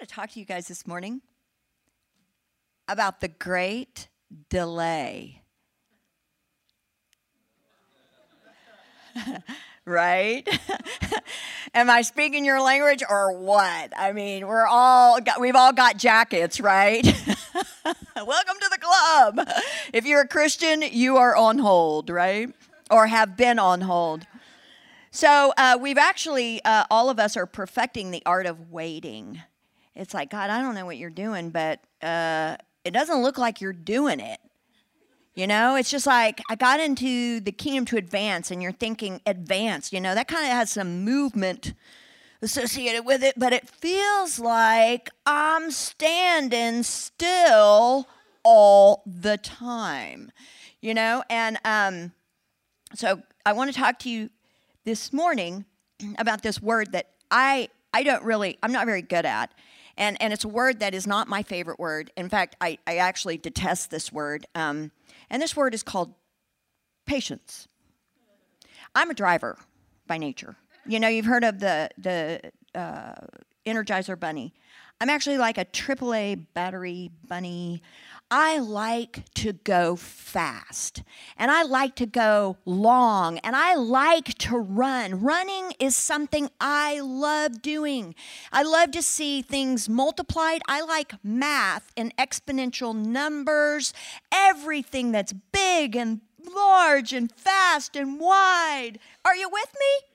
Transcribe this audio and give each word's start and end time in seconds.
want 0.00 0.08
to 0.08 0.14
talk 0.14 0.30
to 0.30 0.40
you 0.40 0.46
guys 0.46 0.66
this 0.66 0.86
morning 0.86 1.20
about 2.88 3.20
the 3.20 3.28
great 3.28 4.08
delay. 4.48 5.42
right? 9.84 10.48
Am 11.74 11.90
I 11.90 12.00
speaking 12.00 12.46
your 12.46 12.62
language 12.62 13.02
or 13.06 13.36
what? 13.36 13.92
I 13.94 14.14
mean, 14.14 14.46
we're 14.46 14.66
all 14.66 15.20
got, 15.20 15.38
we've 15.38 15.54
all 15.54 15.74
got 15.74 15.98
jackets, 15.98 16.62
right? 16.62 17.04
Welcome 17.84 18.56
to 18.58 18.70
the 18.70 18.78
club. 18.80 19.46
If 19.92 20.06
you're 20.06 20.22
a 20.22 20.28
Christian, 20.28 20.80
you 20.80 21.18
are 21.18 21.36
on 21.36 21.58
hold, 21.58 22.08
right? 22.08 22.48
Or 22.90 23.06
have 23.06 23.36
been 23.36 23.58
on 23.58 23.82
hold. 23.82 24.26
So 25.10 25.52
uh, 25.58 25.76
we've 25.78 25.98
actually, 25.98 26.64
uh, 26.64 26.84
all 26.90 27.10
of 27.10 27.18
us 27.18 27.36
are 27.36 27.44
perfecting 27.44 28.12
the 28.12 28.22
art 28.24 28.46
of 28.46 28.70
waiting. 28.70 29.42
It's 29.94 30.14
like, 30.14 30.30
God, 30.30 30.50
I 30.50 30.60
don't 30.60 30.74
know 30.74 30.86
what 30.86 30.96
you're 30.96 31.10
doing, 31.10 31.50
but 31.50 31.80
uh, 32.02 32.56
it 32.84 32.92
doesn't 32.92 33.22
look 33.22 33.38
like 33.38 33.60
you're 33.60 33.72
doing 33.72 34.20
it. 34.20 34.38
You 35.34 35.46
know, 35.46 35.76
it's 35.76 35.90
just 35.90 36.06
like 36.06 36.40
I 36.50 36.56
got 36.56 36.80
into 36.80 37.40
the 37.40 37.52
kingdom 37.52 37.84
to 37.86 37.96
advance, 37.96 38.50
and 38.50 38.62
you're 38.62 38.72
thinking 38.72 39.20
advance. 39.26 39.92
You 39.92 40.00
know, 40.00 40.14
that 40.14 40.28
kind 40.28 40.44
of 40.44 40.52
has 40.52 40.72
some 40.72 41.04
movement 41.04 41.72
associated 42.42 43.04
with 43.04 43.22
it, 43.22 43.34
but 43.38 43.52
it 43.52 43.68
feels 43.68 44.38
like 44.38 45.08
I'm 45.24 45.70
standing 45.70 46.82
still 46.82 48.08
all 48.42 49.02
the 49.06 49.36
time. 49.36 50.32
You 50.80 50.94
know, 50.94 51.22
and 51.30 51.58
um, 51.64 52.12
so 52.94 53.22
I 53.46 53.52
want 53.52 53.72
to 53.72 53.78
talk 53.78 53.98
to 54.00 54.10
you 54.10 54.30
this 54.84 55.12
morning 55.12 55.64
about 56.18 56.42
this 56.42 56.60
word 56.60 56.92
that 56.92 57.10
I 57.30 57.68
I 57.94 58.02
don't 58.02 58.24
really 58.24 58.58
I'm 58.62 58.72
not 58.72 58.86
very 58.86 59.02
good 59.02 59.24
at. 59.26 59.52
And, 60.00 60.16
and 60.20 60.32
it's 60.32 60.44
a 60.44 60.48
word 60.48 60.80
that 60.80 60.94
is 60.94 61.06
not 61.06 61.28
my 61.28 61.42
favorite 61.42 61.78
word. 61.78 62.10
In 62.16 62.30
fact, 62.30 62.56
I, 62.58 62.78
I 62.86 62.96
actually 62.96 63.36
detest 63.36 63.90
this 63.90 64.10
word. 64.10 64.46
Um, 64.54 64.92
and 65.28 65.42
this 65.42 65.54
word 65.54 65.74
is 65.74 65.82
called 65.82 66.14
patience. 67.06 67.68
I'm 68.94 69.10
a 69.10 69.14
driver 69.14 69.58
by 70.06 70.16
nature. 70.16 70.56
You 70.86 71.00
know, 71.00 71.08
you've 71.08 71.26
heard 71.26 71.44
of 71.44 71.60
the, 71.60 71.90
the 71.98 72.40
uh, 72.74 73.14
Energizer 73.66 74.18
Bunny. 74.18 74.54
I'm 75.02 75.10
actually 75.10 75.36
like 75.36 75.58
a 75.58 75.66
AAA 75.66 76.46
battery 76.54 77.10
bunny. 77.28 77.82
I 78.30 78.58
like 78.58 79.24
to 79.34 79.52
go 79.52 79.96
fast 79.96 81.02
and 81.36 81.50
I 81.50 81.64
like 81.64 81.96
to 81.96 82.06
go 82.06 82.58
long 82.64 83.38
and 83.38 83.56
I 83.56 83.74
like 83.74 84.26
to 84.38 84.56
run. 84.56 85.20
Running 85.20 85.72
is 85.80 85.96
something 85.96 86.48
I 86.60 87.00
love 87.00 87.60
doing. 87.60 88.14
I 88.52 88.62
love 88.62 88.92
to 88.92 89.02
see 89.02 89.42
things 89.42 89.88
multiplied. 89.88 90.62
I 90.68 90.82
like 90.82 91.14
math 91.24 91.90
and 91.96 92.16
exponential 92.16 92.94
numbers, 92.94 93.92
everything 94.30 95.10
that's 95.10 95.32
big 95.32 95.96
and 95.96 96.20
large 96.54 97.12
and 97.12 97.32
fast 97.32 97.96
and 97.96 98.20
wide. 98.20 99.00
Are 99.24 99.34
you 99.34 99.48
with 99.48 99.74
me? 99.74 100.06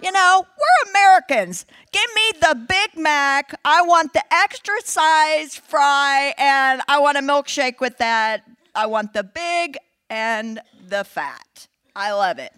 You 0.00 0.12
know, 0.12 0.46
we're 0.46 0.90
Americans. 0.90 1.66
Give 1.90 2.08
me 2.14 2.40
the 2.40 2.66
Big 2.68 3.02
Mac. 3.02 3.58
I 3.64 3.82
want 3.82 4.12
the 4.12 4.22
extra 4.32 4.80
size 4.84 5.56
fry 5.56 6.34
and 6.38 6.82
I 6.86 7.00
want 7.00 7.18
a 7.18 7.20
milkshake 7.20 7.80
with 7.80 7.98
that. 7.98 8.44
I 8.74 8.86
want 8.86 9.12
the 9.12 9.24
big 9.24 9.76
and 10.08 10.60
the 10.88 11.02
fat. 11.02 11.66
I 11.96 12.12
love 12.12 12.38
it. 12.38 12.52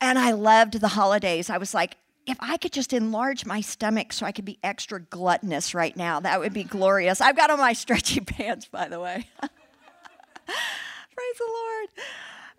And 0.00 0.18
I 0.18 0.32
loved 0.32 0.80
the 0.80 0.88
holidays. 0.88 1.50
I 1.50 1.58
was 1.58 1.72
like, 1.72 1.96
if 2.26 2.36
I 2.40 2.56
could 2.56 2.72
just 2.72 2.92
enlarge 2.92 3.46
my 3.46 3.60
stomach 3.60 4.12
so 4.12 4.26
I 4.26 4.32
could 4.32 4.44
be 4.44 4.58
extra 4.64 5.00
gluttonous 5.00 5.72
right 5.72 5.96
now, 5.96 6.18
that 6.18 6.40
would 6.40 6.52
be 6.52 6.64
glorious. 6.64 7.20
I've 7.20 7.36
got 7.36 7.50
on 7.50 7.58
my 7.58 7.72
stretchy 7.72 8.20
pants, 8.26 8.66
by 8.66 8.88
the 8.88 8.98
way. 8.98 9.28
Praise 10.46 11.38
the 11.38 11.44
Lord. 11.48 11.88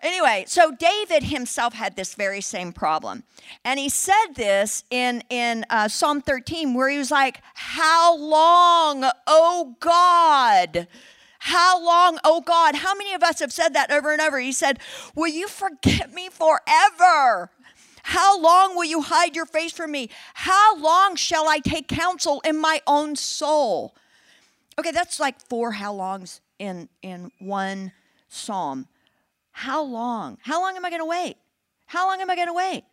Anyway, 0.03 0.45
so 0.47 0.71
David 0.71 1.23
himself 1.23 1.73
had 1.73 1.95
this 1.95 2.13
very 2.13 2.41
same 2.41 2.71
problem. 2.71 3.23
And 3.65 3.79
he 3.79 3.89
said 3.89 4.33
this 4.35 4.83
in, 4.91 5.23
in 5.29 5.65
uh, 5.69 5.87
Psalm 5.87 6.21
13, 6.21 6.73
where 6.73 6.89
he 6.89 6.97
was 6.97 7.09
like, 7.09 7.41
How 7.55 8.15
long, 8.15 9.09
oh 9.25 9.75
God? 9.79 10.87
How 11.39 11.83
long, 11.83 12.19
oh 12.23 12.41
God? 12.41 12.75
How 12.75 12.93
many 12.95 13.13
of 13.13 13.23
us 13.23 13.39
have 13.39 13.51
said 13.53 13.73
that 13.73 13.91
over 13.91 14.11
and 14.11 14.21
over? 14.21 14.39
He 14.39 14.51
said, 14.51 14.79
Will 15.15 15.29
you 15.29 15.47
forget 15.47 16.13
me 16.13 16.29
forever? 16.29 17.51
How 18.03 18.39
long 18.39 18.75
will 18.75 18.85
you 18.85 19.01
hide 19.01 19.35
your 19.35 19.45
face 19.45 19.73
from 19.73 19.91
me? 19.91 20.09
How 20.33 20.77
long 20.77 21.15
shall 21.15 21.49
I 21.49 21.59
take 21.59 21.87
counsel 21.87 22.41
in 22.45 22.57
my 22.57 22.81
own 22.87 23.15
soul? 23.15 23.95
Okay, 24.79 24.91
that's 24.91 25.19
like 25.19 25.41
four 25.41 25.71
how 25.71 25.91
longs 25.93 26.39
in, 26.59 26.87
in 27.01 27.31
one 27.39 27.91
psalm. 28.29 28.87
How 29.57 29.81
long? 29.81 30.37
How 30.43 30.61
long 30.61 30.77
am 30.77 30.85
I 30.85 30.91
going 30.91 31.01
to 31.01 31.05
wait? 31.05 31.35
How 31.87 32.05
long 32.05 32.21
am 32.21 32.29
I 32.29 32.35
going 32.35 32.47
to 32.47 32.53
wait? 32.53 32.83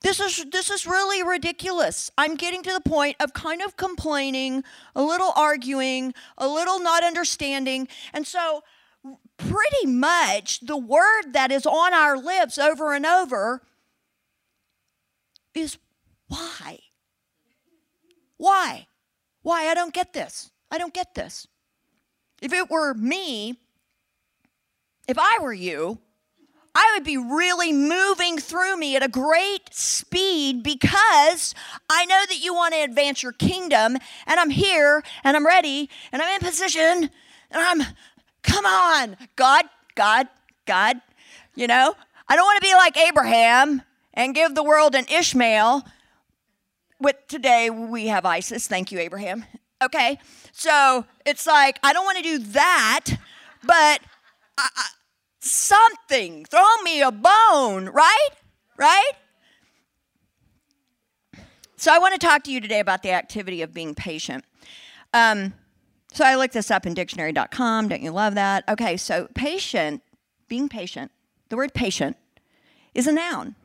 This 0.00 0.20
is 0.20 0.44
this 0.52 0.70
is 0.70 0.86
really 0.86 1.24
ridiculous. 1.24 2.08
I'm 2.16 2.36
getting 2.36 2.62
to 2.62 2.72
the 2.72 2.80
point 2.80 3.16
of 3.18 3.32
kind 3.32 3.60
of 3.60 3.76
complaining, 3.76 4.62
a 4.94 5.02
little 5.02 5.32
arguing, 5.34 6.14
a 6.38 6.46
little 6.46 6.78
not 6.78 7.02
understanding. 7.02 7.88
And 8.12 8.28
so 8.28 8.62
pretty 9.36 9.86
much 9.86 10.60
the 10.60 10.76
word 10.76 11.32
that 11.32 11.50
is 11.50 11.66
on 11.66 11.92
our 11.92 12.16
lips 12.16 12.56
over 12.56 12.94
and 12.94 13.04
over 13.04 13.62
is 15.52 15.78
why? 16.28 16.78
Why? 18.36 18.86
Why? 19.42 19.66
I 19.66 19.74
don't 19.74 19.92
get 19.92 20.12
this. 20.12 20.52
I 20.70 20.78
don't 20.78 20.94
get 20.94 21.16
this. 21.16 21.48
If 22.40 22.52
it 22.52 22.70
were 22.70 22.94
me, 22.94 23.58
if 25.06 25.18
I 25.18 25.38
were 25.40 25.52
you, 25.52 25.98
I 26.74 26.92
would 26.94 27.04
be 27.04 27.16
really 27.16 27.72
moving 27.72 28.36
through 28.38 28.76
me 28.76 28.96
at 28.96 29.02
a 29.02 29.08
great 29.08 29.72
speed 29.72 30.64
because 30.64 31.54
I 31.88 32.04
know 32.06 32.20
that 32.28 32.42
you 32.42 32.52
want 32.52 32.74
to 32.74 32.82
advance 32.82 33.22
your 33.22 33.32
kingdom, 33.32 33.96
and 34.26 34.40
I'm 34.40 34.50
here, 34.50 35.04
and 35.22 35.36
I'm 35.36 35.46
ready, 35.46 35.88
and 36.10 36.20
I'm 36.20 36.34
in 36.34 36.40
position, 36.40 36.82
and 36.82 37.10
I'm, 37.52 37.82
come 38.42 38.66
on, 38.66 39.16
God, 39.36 39.66
God, 39.94 40.26
God. 40.66 40.96
You 41.54 41.68
know, 41.68 41.94
I 42.28 42.34
don't 42.34 42.44
want 42.44 42.60
to 42.60 42.68
be 42.68 42.74
like 42.74 42.96
Abraham 42.96 43.82
and 44.12 44.34
give 44.34 44.56
the 44.56 44.64
world 44.64 44.96
an 44.96 45.06
Ishmael. 45.08 45.84
With 47.00 47.16
today, 47.28 47.70
we 47.70 48.08
have 48.08 48.24
ISIS. 48.24 48.66
Thank 48.66 48.90
you, 48.90 48.98
Abraham. 48.98 49.44
Okay, 49.82 50.18
so 50.50 51.04
it's 51.24 51.46
like, 51.46 51.78
I 51.84 51.92
don't 51.92 52.04
want 52.04 52.16
to 52.16 52.22
do 52.22 52.38
that, 52.38 53.04
but 53.62 54.00
I, 54.58 54.68
I, 54.76 54.88
something. 55.40 56.44
Throw 56.44 56.82
me 56.82 57.02
a 57.02 57.12
bone, 57.12 57.86
right? 57.86 58.30
Right? 58.76 59.12
So 61.76 61.92
I 61.92 61.98
want 61.98 62.14
to 62.14 62.24
talk 62.24 62.44
to 62.44 62.50
you 62.50 62.60
today 62.60 62.80
about 62.80 63.02
the 63.02 63.10
activity 63.10 63.60
of 63.60 63.74
being 63.74 63.94
patient. 63.94 64.44
Um, 65.12 65.54
so 66.12 66.24
I 66.24 66.36
looked 66.36 66.54
this 66.54 66.70
up 66.70 66.86
in 66.86 66.94
dictionary.com. 66.94 67.88
Don't 67.88 68.02
you 68.02 68.10
love 68.10 68.36
that? 68.36 68.64
Okay, 68.68 68.96
so 68.96 69.28
patient, 69.34 70.02
being 70.48 70.68
patient, 70.68 71.10
the 71.48 71.56
word 71.56 71.74
patient 71.74 72.16
is 72.94 73.06
a 73.06 73.12
noun. 73.12 73.56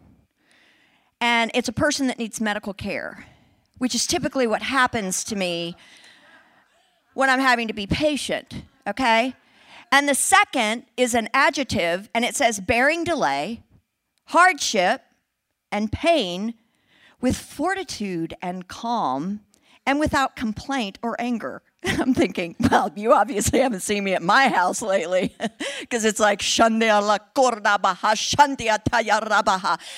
And 1.22 1.52
it's 1.54 1.70
a 1.70 1.74
person 1.74 2.08
that 2.08 2.18
needs 2.18 2.42
medical 2.42 2.74
care, 2.74 3.26
which 3.78 3.94
is 3.94 4.08
typically 4.08 4.48
what 4.48 4.64
happens 4.64 5.24
to 5.26 5.36
me 5.36 5.76
when 7.14 7.30
I'm 7.30 7.40
having 7.40 7.68
to 7.68 7.74
be 7.74 7.86
patient, 7.86 8.64
okay? 8.88 9.36
And 9.92 10.08
the 10.08 10.16
second 10.16 10.86
is 10.98 11.16
an 11.16 11.30
adjective, 11.34 12.10
and 12.14 12.24
it 12.24 12.36
says 12.36 12.60
bearing 12.60 13.04
delay, 13.04 13.64
hardship, 14.26 15.02
and 15.72 15.92
pain 15.92 16.54
with 17.22 17.36
fortitude 17.36 18.34
and 18.42 18.68
calm 18.68 19.42
and 19.86 20.00
without 20.00 20.36
complaint 20.36 21.00
or 21.02 21.20
anger. 21.20 21.64
I'm 21.86 22.14
thinking, 22.14 22.56
well, 22.60 22.92
you 22.96 23.14
obviously 23.14 23.60
haven't 23.60 23.80
seen 23.82 24.04
me 24.04 24.14
at 24.14 24.22
my 24.22 24.50
house 24.50 24.82
lately 24.82 25.36
because 25.80 26.06
it's 26.06 26.20
like 26.20 26.44
la. 26.58 27.18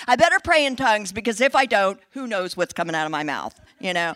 I 0.08 0.16
better 0.16 0.38
pray 0.44 0.66
in 0.66 0.76
tongues 0.76 1.12
because 1.12 1.42
if 1.42 1.56
I 1.56 1.66
don't, 1.66 2.00
who 2.12 2.28
knows 2.28 2.56
what's 2.56 2.74
coming 2.74 2.96
out 2.96 3.06
of 3.06 3.12
my 3.12 3.24
mouth, 3.24 3.60
you 3.80 3.94
know? 3.94 4.14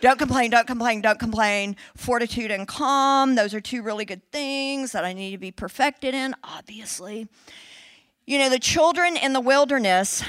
Don't 0.00 0.18
complain, 0.18 0.50
don't 0.50 0.66
complain, 0.66 1.00
don't 1.00 1.18
complain. 1.18 1.76
Fortitude 1.96 2.50
and 2.50 2.68
calm, 2.68 3.34
those 3.34 3.52
are 3.52 3.60
two 3.60 3.82
really 3.82 4.04
good 4.04 4.22
things 4.30 4.92
that 4.92 5.04
I 5.04 5.12
need 5.12 5.32
to 5.32 5.38
be 5.38 5.50
perfected 5.50 6.14
in, 6.14 6.34
obviously. 6.44 7.28
You 8.24 8.38
know, 8.38 8.48
the 8.48 8.60
children 8.60 9.16
in 9.16 9.32
the 9.32 9.40
wilderness, 9.40 10.22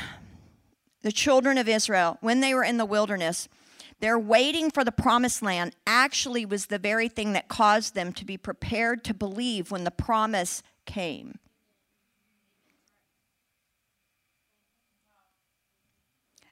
the 1.04 1.12
children 1.12 1.58
of 1.58 1.70
Israel, 1.70 2.18
when 2.22 2.40
they 2.40 2.54
were 2.54 2.64
in 2.64 2.78
the 2.78 2.86
wilderness, 2.86 3.48
their 4.00 4.18
waiting 4.18 4.72
for 4.72 4.84
the 4.84 4.92
promised 4.92 5.42
land 5.42 5.76
actually 5.86 6.46
was 6.46 6.68
the 6.68 6.80
very 6.80 7.10
thing 7.10 7.34
that 7.34 7.48
caused 7.48 7.94
them 7.94 8.14
to 8.14 8.26
be 8.26 8.38
prepared 8.38 9.04
to 9.04 9.14
believe 9.14 9.72
when 9.72 9.84
the 9.84 9.92
promise 9.92 10.64
came. 10.86 11.38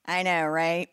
I 0.06 0.24
know, 0.24 0.46
right? 0.46 0.90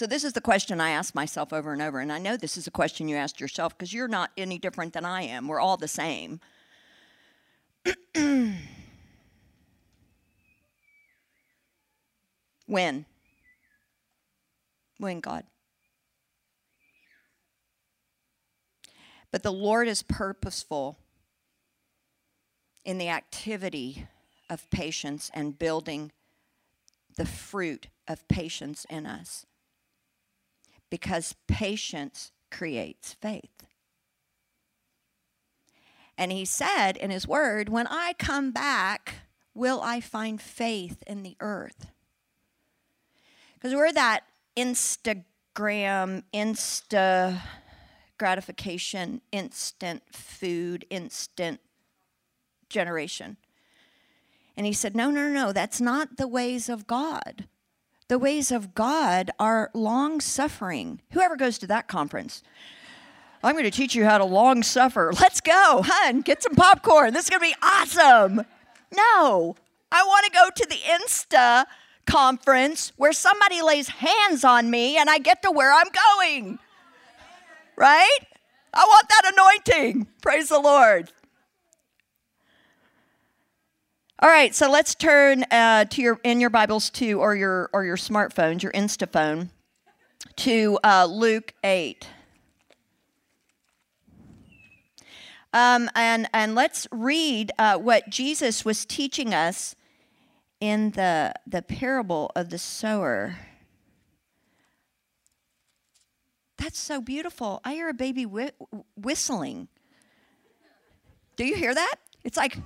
So, 0.00 0.06
this 0.06 0.24
is 0.24 0.32
the 0.32 0.40
question 0.40 0.80
I 0.80 0.92
ask 0.92 1.14
myself 1.14 1.52
over 1.52 1.74
and 1.74 1.82
over. 1.82 2.00
And 2.00 2.10
I 2.10 2.18
know 2.18 2.34
this 2.34 2.56
is 2.56 2.66
a 2.66 2.70
question 2.70 3.06
you 3.06 3.16
asked 3.16 3.38
yourself 3.38 3.76
because 3.76 3.92
you're 3.92 4.08
not 4.08 4.30
any 4.34 4.58
different 4.58 4.94
than 4.94 5.04
I 5.04 5.24
am. 5.24 5.46
We're 5.46 5.60
all 5.60 5.76
the 5.76 5.88
same. 5.88 6.40
when? 12.66 13.04
When, 14.96 15.20
God? 15.20 15.44
But 19.30 19.42
the 19.42 19.52
Lord 19.52 19.86
is 19.86 20.02
purposeful 20.02 20.96
in 22.86 22.96
the 22.96 23.10
activity 23.10 24.06
of 24.48 24.70
patience 24.70 25.30
and 25.34 25.58
building 25.58 26.10
the 27.18 27.26
fruit 27.26 27.88
of 28.08 28.26
patience 28.28 28.86
in 28.88 29.04
us. 29.04 29.44
Because 30.90 31.34
patience 31.46 32.32
creates 32.50 33.14
faith. 33.14 33.64
And 36.18 36.32
he 36.32 36.44
said 36.44 36.96
in 36.96 37.10
his 37.10 37.26
word, 37.26 37.68
When 37.68 37.86
I 37.86 38.14
come 38.18 38.50
back, 38.50 39.14
will 39.54 39.80
I 39.80 40.00
find 40.00 40.40
faith 40.40 41.02
in 41.06 41.22
the 41.22 41.36
earth? 41.40 41.86
Because 43.54 43.74
we're 43.74 43.92
that 43.92 44.24
Instagram, 44.56 46.24
Insta 46.34 47.40
gratification, 48.20 49.22
instant 49.32 50.02
food, 50.12 50.84
instant 50.90 51.58
generation. 52.68 53.38
And 54.58 54.66
he 54.66 54.74
said, 54.74 54.94
No, 54.94 55.10
no, 55.10 55.26
no, 55.30 55.52
that's 55.52 55.80
not 55.80 56.18
the 56.18 56.28
ways 56.28 56.68
of 56.68 56.86
God. 56.86 57.46
The 58.10 58.18
ways 58.18 58.50
of 58.50 58.74
God 58.74 59.30
are 59.38 59.70
long 59.72 60.20
suffering. 60.20 61.00
Whoever 61.12 61.36
goes 61.36 61.58
to 61.58 61.68
that 61.68 61.86
conference, 61.86 62.42
I'm 63.40 63.52
going 63.52 63.62
to 63.62 63.70
teach 63.70 63.94
you 63.94 64.04
how 64.04 64.18
to 64.18 64.24
long 64.24 64.64
suffer. 64.64 65.12
Let's 65.20 65.40
go, 65.40 65.82
hun, 65.86 66.22
get 66.22 66.42
some 66.42 66.56
popcorn. 66.56 67.14
This 67.14 67.26
is 67.26 67.30
going 67.30 67.38
to 67.38 67.46
be 67.46 67.54
awesome. 67.62 68.44
No, 68.92 69.54
I 69.92 70.02
want 70.02 70.26
to 70.26 70.32
go 70.32 70.48
to 70.52 70.66
the 70.68 70.74
Insta 70.74 71.66
conference 72.04 72.92
where 72.96 73.12
somebody 73.12 73.62
lays 73.62 73.86
hands 73.86 74.42
on 74.42 74.72
me 74.72 74.96
and 74.96 75.08
I 75.08 75.18
get 75.18 75.42
to 75.42 75.52
where 75.52 75.72
I'm 75.72 75.86
going. 76.18 76.58
Right? 77.76 78.18
I 78.74 78.86
want 78.86 79.08
that 79.08 79.32
anointing. 79.36 80.08
Praise 80.20 80.48
the 80.48 80.58
Lord. 80.58 81.12
All 84.22 84.28
right, 84.28 84.54
so 84.54 84.70
let's 84.70 84.94
turn 84.94 85.44
uh, 85.44 85.86
to 85.86 86.02
your 86.02 86.20
in 86.24 86.40
your 86.40 86.50
Bibles 86.50 86.90
to 86.90 87.18
or 87.18 87.34
your 87.34 87.70
or 87.72 87.86
your 87.86 87.96
smartphones, 87.96 88.62
your 88.62 88.72
Instaphone, 88.72 89.48
to 90.36 90.78
uh, 90.84 91.06
Luke 91.06 91.54
eight. 91.64 92.06
Um, 95.54 95.88
and 95.94 96.28
and 96.34 96.54
let's 96.54 96.86
read 96.92 97.50
uh, 97.58 97.78
what 97.78 98.10
Jesus 98.10 98.62
was 98.62 98.84
teaching 98.84 99.32
us 99.32 99.74
in 100.60 100.90
the 100.90 101.32
the 101.46 101.62
parable 101.62 102.30
of 102.36 102.50
the 102.50 102.58
sower. 102.58 103.38
That's 106.58 106.78
so 106.78 107.00
beautiful. 107.00 107.62
I 107.64 107.72
hear 107.72 107.88
a 107.88 107.94
baby 107.94 108.24
whi- 108.24 108.52
whistling. 108.96 109.68
Do 111.36 111.46
you 111.46 111.56
hear 111.56 111.74
that? 111.74 111.94
It's 112.22 112.36
like 112.36 112.58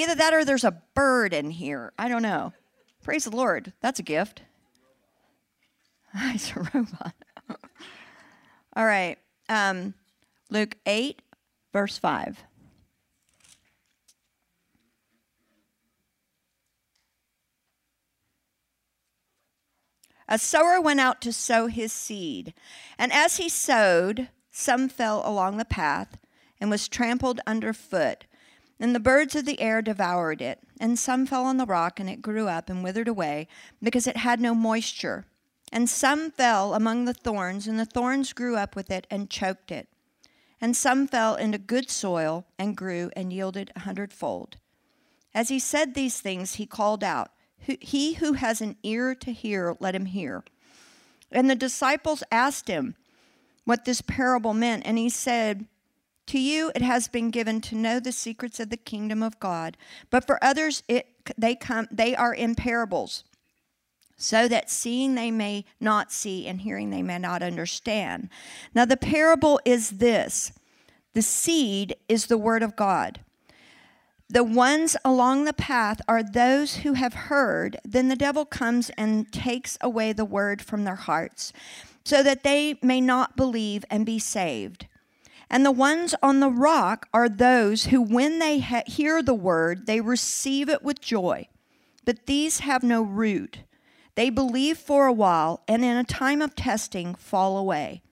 Either 0.00 0.14
that 0.14 0.32
or 0.32 0.46
there's 0.46 0.64
a 0.64 0.80
bird 0.94 1.34
in 1.34 1.50
here. 1.50 1.92
I 1.98 2.08
don't 2.08 2.22
know. 2.22 2.54
Praise 3.02 3.24
the 3.24 3.36
Lord. 3.36 3.74
That's 3.82 4.00
a 4.00 4.02
gift. 4.02 4.42
It's 6.14 6.50
a 6.56 6.68
robot. 6.74 7.14
All 8.74 8.86
right. 8.86 9.18
Um, 9.48 9.92
Luke 10.48 10.76
8, 10.86 11.20
verse 11.72 11.98
5. 11.98 12.42
A 20.28 20.38
sower 20.38 20.80
went 20.80 21.00
out 21.00 21.20
to 21.20 21.32
sow 21.32 21.66
his 21.66 21.92
seed, 21.92 22.54
and 22.98 23.12
as 23.12 23.36
he 23.36 23.48
sowed, 23.48 24.30
some 24.50 24.88
fell 24.88 25.22
along 25.24 25.58
the 25.58 25.64
path 25.64 26.18
and 26.60 26.70
was 26.70 26.88
trampled 26.88 27.40
underfoot 27.46 28.24
and 28.80 28.94
the 28.94 29.00
birds 29.00 29.36
of 29.36 29.44
the 29.44 29.60
air 29.60 29.82
devoured 29.82 30.40
it, 30.40 30.60
and 30.80 30.98
some 30.98 31.26
fell 31.26 31.44
on 31.44 31.58
the 31.58 31.66
rock, 31.66 32.00
and 32.00 32.08
it 32.08 32.22
grew 32.22 32.48
up 32.48 32.70
and 32.70 32.82
withered 32.82 33.08
away, 33.08 33.46
because 33.82 34.06
it 34.06 34.16
had 34.16 34.40
no 34.40 34.54
moisture. 34.54 35.26
And 35.70 35.88
some 35.88 36.30
fell 36.30 36.74
among 36.74 37.04
the 37.04 37.14
thorns, 37.14 37.68
and 37.68 37.78
the 37.78 37.84
thorns 37.84 38.32
grew 38.32 38.56
up 38.56 38.74
with 38.74 38.90
it 38.90 39.06
and 39.10 39.30
choked 39.30 39.70
it. 39.70 39.88
And 40.60 40.76
some 40.76 41.06
fell 41.06 41.36
into 41.36 41.58
good 41.58 41.90
soil 41.90 42.46
and 42.58 42.76
grew 42.76 43.10
and 43.14 43.32
yielded 43.32 43.70
a 43.76 43.80
hundredfold. 43.80 44.56
As 45.34 45.48
he 45.48 45.58
said 45.58 45.94
these 45.94 46.20
things, 46.20 46.54
he 46.54 46.66
called 46.66 47.04
out, 47.04 47.30
He 47.58 48.14
who 48.14 48.32
has 48.32 48.60
an 48.60 48.76
ear 48.82 49.14
to 49.14 49.32
hear, 49.32 49.76
let 49.78 49.94
him 49.94 50.06
hear. 50.06 50.42
And 51.30 51.48
the 51.48 51.54
disciples 51.54 52.24
asked 52.32 52.66
him 52.66 52.96
what 53.64 53.84
this 53.84 54.00
parable 54.00 54.54
meant, 54.54 54.82
and 54.86 54.98
he 54.98 55.08
said, 55.08 55.66
to 56.30 56.38
you 56.38 56.70
it 56.76 56.82
has 56.82 57.08
been 57.08 57.30
given 57.30 57.60
to 57.60 57.74
know 57.74 57.98
the 57.98 58.12
secrets 58.12 58.60
of 58.60 58.70
the 58.70 58.76
kingdom 58.76 59.20
of 59.20 59.40
God, 59.40 59.76
but 60.10 60.24
for 60.24 60.42
others 60.42 60.84
it 60.86 61.08
they 61.36 61.56
come 61.56 61.88
they 61.90 62.14
are 62.14 62.32
in 62.32 62.54
parables, 62.54 63.24
so 64.16 64.46
that 64.46 64.70
seeing 64.70 65.16
they 65.16 65.32
may 65.32 65.64
not 65.80 66.12
see 66.12 66.46
and 66.46 66.60
hearing 66.60 66.90
they 66.90 67.02
may 67.02 67.18
not 67.18 67.42
understand. 67.42 68.28
Now 68.74 68.84
the 68.84 68.96
parable 68.96 69.60
is 69.64 69.98
this. 69.98 70.52
The 71.14 71.22
seed 71.22 71.96
is 72.08 72.26
the 72.26 72.38
word 72.38 72.62
of 72.62 72.76
God. 72.76 73.20
The 74.28 74.44
ones 74.44 74.96
along 75.04 75.46
the 75.46 75.52
path 75.52 76.00
are 76.06 76.22
those 76.22 76.76
who 76.76 76.92
have 76.92 77.14
heard, 77.14 77.76
then 77.84 78.06
the 78.06 78.14
devil 78.14 78.44
comes 78.44 78.90
and 78.90 79.32
takes 79.32 79.76
away 79.80 80.12
the 80.12 80.24
word 80.24 80.62
from 80.62 80.84
their 80.84 80.94
hearts, 80.94 81.52
so 82.04 82.22
that 82.22 82.44
they 82.44 82.78
may 82.80 83.00
not 83.00 83.36
believe 83.36 83.84
and 83.90 84.06
be 84.06 84.20
saved. 84.20 84.86
And 85.50 85.66
the 85.66 85.72
ones 85.72 86.14
on 86.22 86.38
the 86.38 86.48
rock 86.48 87.08
are 87.12 87.28
those 87.28 87.86
who, 87.86 88.00
when 88.00 88.38
they 88.38 88.60
ha- 88.60 88.84
hear 88.86 89.20
the 89.20 89.34
word, 89.34 89.86
they 89.86 90.00
receive 90.00 90.68
it 90.68 90.84
with 90.84 91.00
joy. 91.00 91.48
But 92.04 92.26
these 92.26 92.60
have 92.60 92.84
no 92.84 93.02
root. 93.02 93.58
They 94.14 94.30
believe 94.30 94.78
for 94.78 95.06
a 95.06 95.12
while, 95.12 95.62
and 95.66 95.84
in 95.84 95.96
a 95.96 96.04
time 96.04 96.40
of 96.40 96.54
testing, 96.54 97.16
fall 97.16 97.58
away. 97.58 98.02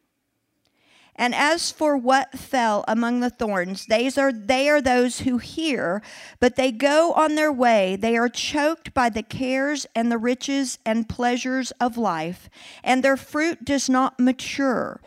And 1.14 1.34
as 1.34 1.72
for 1.72 1.96
what 1.96 2.38
fell 2.38 2.84
among 2.86 3.20
the 3.20 3.30
thorns, 3.30 3.86
these 3.86 4.16
are, 4.16 4.32
they 4.32 4.68
are 4.68 4.80
those 4.80 5.20
who 5.20 5.38
hear, 5.38 6.00
but 6.38 6.54
they 6.54 6.70
go 6.70 7.12
on 7.12 7.34
their 7.34 7.52
way. 7.52 7.96
They 7.96 8.16
are 8.16 8.28
choked 8.28 8.94
by 8.94 9.08
the 9.08 9.24
cares 9.24 9.84
and 9.96 10.12
the 10.12 10.18
riches 10.18 10.78
and 10.86 11.08
pleasures 11.08 11.72
of 11.80 11.96
life, 11.96 12.48
and 12.84 13.02
their 13.02 13.16
fruit 13.16 13.64
does 13.64 13.88
not 13.88 14.20
mature. 14.20 15.00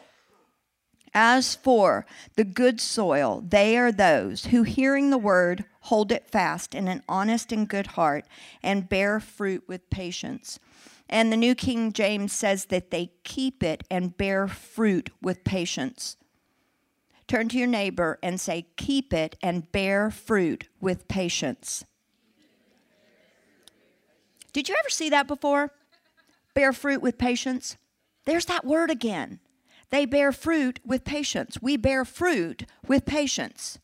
As 1.14 1.56
for 1.56 2.06
the 2.36 2.46
good 2.46 2.80
soil, 2.80 3.44
they 3.46 3.78
are 3.78 3.92
those 3.92 4.46
who, 4.46 4.64
hearing 4.64 5.10
the 5.10 5.18
word, 5.18 5.66
hold 5.82 6.12
it 6.12 6.30
fast 6.30 6.74
in 6.74 6.88
an 6.88 7.04
honest 7.10 7.52
and 7.52 7.68
good 7.68 7.88
heart 7.88 8.26
and 8.64 8.88
bear 8.88 9.20
fruit 9.20 9.64
with 9.68 9.90
patience. 9.90 10.60
And 11.10 11.32
the 11.32 11.38
New 11.38 11.54
King 11.54 11.92
James 11.92 12.32
says 12.32 12.66
that 12.66 12.92
they 12.92 13.12
keep 13.24 13.62
it 13.62 13.84
and 13.92 14.16
bear 14.16 14.48
fruit 14.48 15.10
with 15.22 15.44
patience. 15.44 16.16
Turn 17.28 17.50
to 17.50 17.58
your 17.58 17.68
neighbor 17.68 18.18
and 18.24 18.40
say, 18.40 18.68
Keep 18.78 19.14
it 19.14 19.38
and 19.44 19.70
bear 19.74 20.10
fruit 20.12 20.70
with 20.80 21.10
patience. 21.10 21.84
Did 24.54 24.70
you 24.70 24.76
ever 24.80 24.90
see 24.90 25.10
that 25.10 25.28
before? 25.28 25.72
Bear 26.54 26.72
fruit 26.72 27.02
with 27.02 27.18
patience? 27.18 27.76
There's 28.26 28.46
that 28.46 28.66
word 28.66 28.90
again. 28.90 29.40
They 29.92 30.06
bear 30.06 30.32
fruit 30.32 30.80
with 30.86 31.04
patience. 31.04 31.60
We 31.62 31.78
bear 31.78 32.04
fruit 32.06 32.66
with 32.88 33.06
patience. 33.06 33.78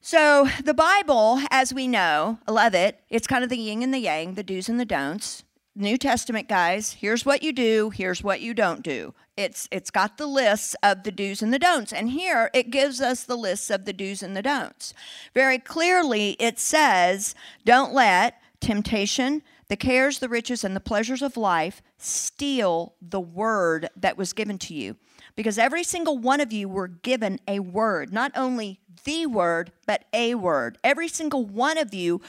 So, 0.00 0.48
the 0.64 0.74
Bible, 0.74 1.40
as 1.50 1.74
we 1.74 1.86
know, 1.88 2.38
I 2.46 2.52
love 2.52 2.74
it. 2.74 3.00
It's 3.10 3.26
kind 3.26 3.44
of 3.44 3.50
the 3.50 3.58
yin 3.58 3.82
and 3.82 3.92
the 3.92 3.98
yang, 3.98 4.34
the 4.34 4.44
do's 4.44 4.68
and 4.68 4.80
the 4.80 4.84
don'ts. 4.84 5.44
New 5.74 5.96
Testament 5.96 6.48
guys, 6.48 6.94
here's 6.94 7.24
what 7.24 7.42
you 7.42 7.52
do, 7.52 7.90
here's 7.90 8.22
what 8.22 8.40
you 8.40 8.52
don't 8.52 8.82
do. 8.82 9.14
It's 9.36 9.68
it's 9.70 9.92
got 9.92 10.16
the 10.16 10.26
lists 10.26 10.74
of 10.82 11.04
the 11.04 11.12
do's 11.12 11.40
and 11.40 11.54
the 11.54 11.58
don'ts. 11.58 11.92
And 11.92 12.10
here 12.10 12.50
it 12.52 12.70
gives 12.70 13.00
us 13.00 13.22
the 13.22 13.36
lists 13.36 13.70
of 13.70 13.84
the 13.84 13.92
do's 13.92 14.20
and 14.20 14.36
the 14.36 14.42
don'ts. 14.42 14.92
Very 15.34 15.58
clearly 15.58 16.36
it 16.40 16.58
says, 16.58 17.36
don't 17.64 17.94
let 17.94 18.40
temptation, 18.60 19.42
The 19.68 19.76
cares, 19.76 20.18
the 20.18 20.28
riches, 20.30 20.64
and 20.64 20.74
the 20.74 20.80
pleasures 20.80 21.20
of 21.20 21.36
life 21.36 21.82
steal 21.98 22.94
the 23.02 23.20
word 23.20 23.88
that 23.96 24.16
was 24.16 24.32
given 24.32 24.58
to 24.58 24.74
you. 24.74 24.96
Because 25.36 25.58
every 25.58 25.84
single 25.84 26.16
one 26.18 26.40
of 26.40 26.52
you 26.52 26.68
were 26.68 26.88
given 26.88 27.38
a 27.46 27.60
word, 27.60 28.12
not 28.12 28.32
only 28.34 28.80
the 29.04 29.26
word, 29.26 29.70
but 29.86 30.04
a 30.12 30.34
word. 30.34 30.78
Every 30.82 31.06
single 31.06 31.44
one 31.44 31.78
of 31.78 31.92
you, 31.92 32.20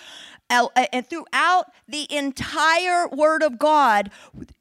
and 0.50 1.08
throughout 1.10 1.72
the 1.88 2.14
entire 2.14 3.08
word 3.08 3.42
of 3.42 3.58
God, 3.58 4.12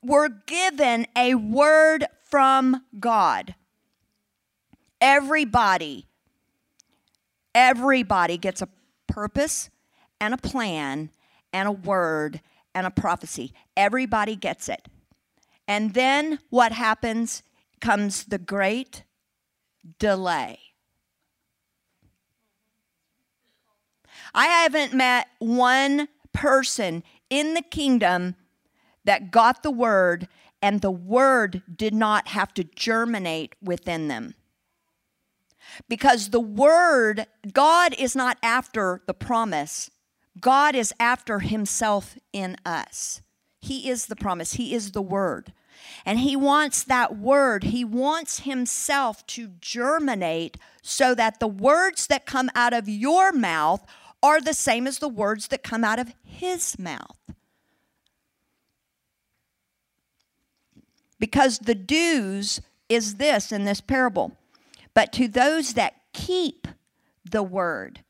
were 0.02 0.28
given 0.28 1.06
a 1.16 1.34
word 1.34 2.06
from 2.22 2.84
God. 2.98 3.54
Everybody, 5.00 6.06
everybody 7.54 8.38
gets 8.38 8.62
a 8.62 8.68
purpose 9.06 9.68
and 10.20 10.32
a 10.32 10.38
plan 10.38 11.10
and 11.52 11.68
a 11.68 11.72
word 11.72 12.40
and 12.74 12.86
a 12.86 12.90
prophecy. 12.90 13.52
Everybody 13.76 14.36
gets 14.36 14.68
it. 14.68 14.88
And 15.66 15.94
then 15.94 16.38
what 16.50 16.72
happens 16.72 17.42
comes 17.80 18.24
the 18.24 18.38
great 18.38 19.04
delay. 19.98 20.58
I 24.34 24.46
haven't 24.46 24.92
met 24.92 25.28
one 25.38 26.08
person 26.32 27.02
in 27.30 27.54
the 27.54 27.62
kingdom 27.62 28.36
that 29.04 29.30
got 29.30 29.62
the 29.62 29.70
word 29.70 30.28
and 30.60 30.80
the 30.80 30.90
word 30.90 31.62
did 31.74 31.94
not 31.94 32.28
have 32.28 32.52
to 32.54 32.64
germinate 32.64 33.54
within 33.62 34.08
them. 34.08 34.34
Because 35.88 36.30
the 36.30 36.40
word, 36.40 37.26
God 37.52 37.94
is 37.98 38.16
not 38.16 38.38
after 38.42 39.02
the 39.06 39.14
promise, 39.14 39.90
God 40.40 40.74
is 40.74 40.92
after 41.00 41.40
himself 41.40 42.18
in 42.32 42.56
us. 42.64 43.22
He 43.60 43.88
is 43.88 44.06
the 44.06 44.16
promise, 44.16 44.54
He 44.54 44.74
is 44.74 44.92
the 44.92 45.02
word. 45.02 45.52
And 46.04 46.20
He 46.20 46.36
wants 46.36 46.84
that 46.84 47.16
word, 47.16 47.64
He 47.64 47.84
wants 47.84 48.40
Himself 48.40 49.26
to 49.28 49.48
germinate 49.60 50.56
so 50.82 51.14
that 51.14 51.40
the 51.40 51.48
words 51.48 52.06
that 52.06 52.26
come 52.26 52.50
out 52.54 52.72
of 52.72 52.88
your 52.88 53.32
mouth 53.32 53.84
are 54.22 54.40
the 54.40 54.54
same 54.54 54.86
as 54.86 54.98
the 54.98 55.08
words 55.08 55.48
that 55.48 55.62
come 55.62 55.84
out 55.84 55.98
of 55.98 56.14
His 56.24 56.78
mouth. 56.78 57.16
Because 61.20 61.58
the 61.58 61.74
dues 61.74 62.60
is 62.88 63.16
this 63.16 63.50
in 63.50 63.64
this 63.64 63.80
parable. 63.80 64.36
But 64.94 65.12
to 65.14 65.28
those 65.28 65.74
that 65.74 65.94
keep 66.12 66.68
the 67.28 67.42
word, 67.42 68.02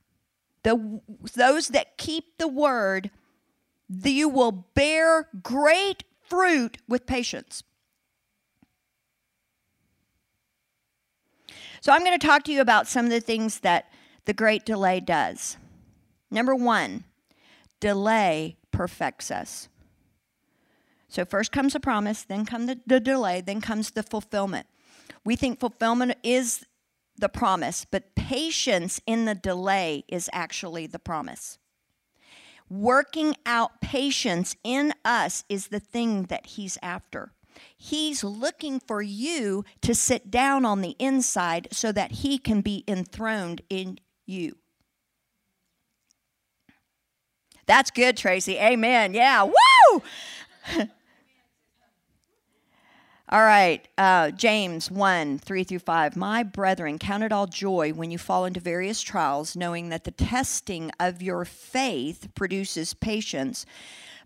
the, 0.62 1.00
those 1.34 1.68
that 1.68 1.96
keep 1.98 2.38
the 2.38 2.48
word, 2.48 3.10
you 3.88 4.28
will 4.28 4.52
bear 4.52 5.28
great 5.42 6.04
fruit 6.20 6.78
with 6.88 7.06
patience. 7.06 7.62
So, 11.80 11.92
I'm 11.92 12.04
going 12.04 12.18
to 12.18 12.26
talk 12.26 12.42
to 12.44 12.52
you 12.52 12.60
about 12.60 12.88
some 12.88 13.04
of 13.04 13.10
the 13.10 13.20
things 13.20 13.60
that 13.60 13.90
the 14.24 14.32
great 14.32 14.66
delay 14.66 15.00
does. 15.00 15.56
Number 16.30 16.54
one, 16.54 17.04
delay 17.80 18.56
perfects 18.72 19.30
us. 19.30 19.68
So, 21.08 21.24
first 21.24 21.52
comes 21.52 21.74
a 21.74 21.80
promise, 21.80 22.24
then 22.24 22.44
comes 22.44 22.66
the, 22.66 22.80
the 22.86 23.00
delay, 23.00 23.40
then 23.40 23.60
comes 23.60 23.92
the 23.92 24.02
fulfillment. 24.02 24.66
We 25.24 25.36
think 25.36 25.60
fulfillment 25.60 26.16
is 26.22 26.66
the 27.18 27.28
promise, 27.28 27.86
but 27.90 28.14
patience 28.14 29.00
in 29.06 29.24
the 29.24 29.34
delay 29.34 30.04
is 30.08 30.30
actually 30.32 30.86
the 30.86 30.98
promise. 30.98 31.58
Working 32.70 33.34
out 33.46 33.80
patience 33.80 34.56
in 34.62 34.92
us 35.04 35.44
is 35.48 35.68
the 35.68 35.80
thing 35.80 36.24
that 36.24 36.46
He's 36.46 36.78
after. 36.82 37.32
He's 37.76 38.22
looking 38.22 38.80
for 38.80 39.02
you 39.02 39.64
to 39.82 39.94
sit 39.94 40.30
down 40.30 40.64
on 40.64 40.80
the 40.80 40.94
inside 40.98 41.68
so 41.72 41.92
that 41.92 42.12
He 42.12 42.38
can 42.38 42.60
be 42.60 42.84
enthroned 42.86 43.62
in 43.70 43.98
you. 44.26 44.56
That's 47.66 47.90
good, 47.90 48.16
Tracy. 48.16 48.56
Amen. 48.58 49.14
Yeah. 49.14 49.44
Woo! 49.44 50.02
All 53.30 53.42
right, 53.42 53.86
uh, 53.98 54.30
James 54.30 54.90
1 54.90 55.40
3 55.40 55.64
through 55.64 55.80
5. 55.80 56.16
My 56.16 56.42
brethren, 56.42 56.98
count 56.98 57.22
it 57.22 57.30
all 57.30 57.46
joy 57.46 57.92
when 57.92 58.10
you 58.10 58.16
fall 58.16 58.46
into 58.46 58.58
various 58.58 59.02
trials, 59.02 59.54
knowing 59.54 59.90
that 59.90 60.04
the 60.04 60.10
testing 60.10 60.90
of 60.98 61.20
your 61.20 61.44
faith 61.44 62.28
produces 62.34 62.94
patience. 62.94 63.66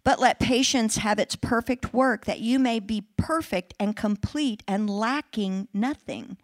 But 0.05 0.21
let 0.21 0.39
patience 0.39 0.99
have 0.99 1.19
its 1.19 1.35
perfect 1.35 1.93
work, 1.93 2.27
that 2.27 2.39
you 2.39 2.61
may 2.61 2.79
be 2.79 3.05
perfect 3.17 3.75
and 3.81 3.97
complete 3.97 4.63
and 4.69 4.89
lacking 4.89 5.67
nothing. 5.75 6.37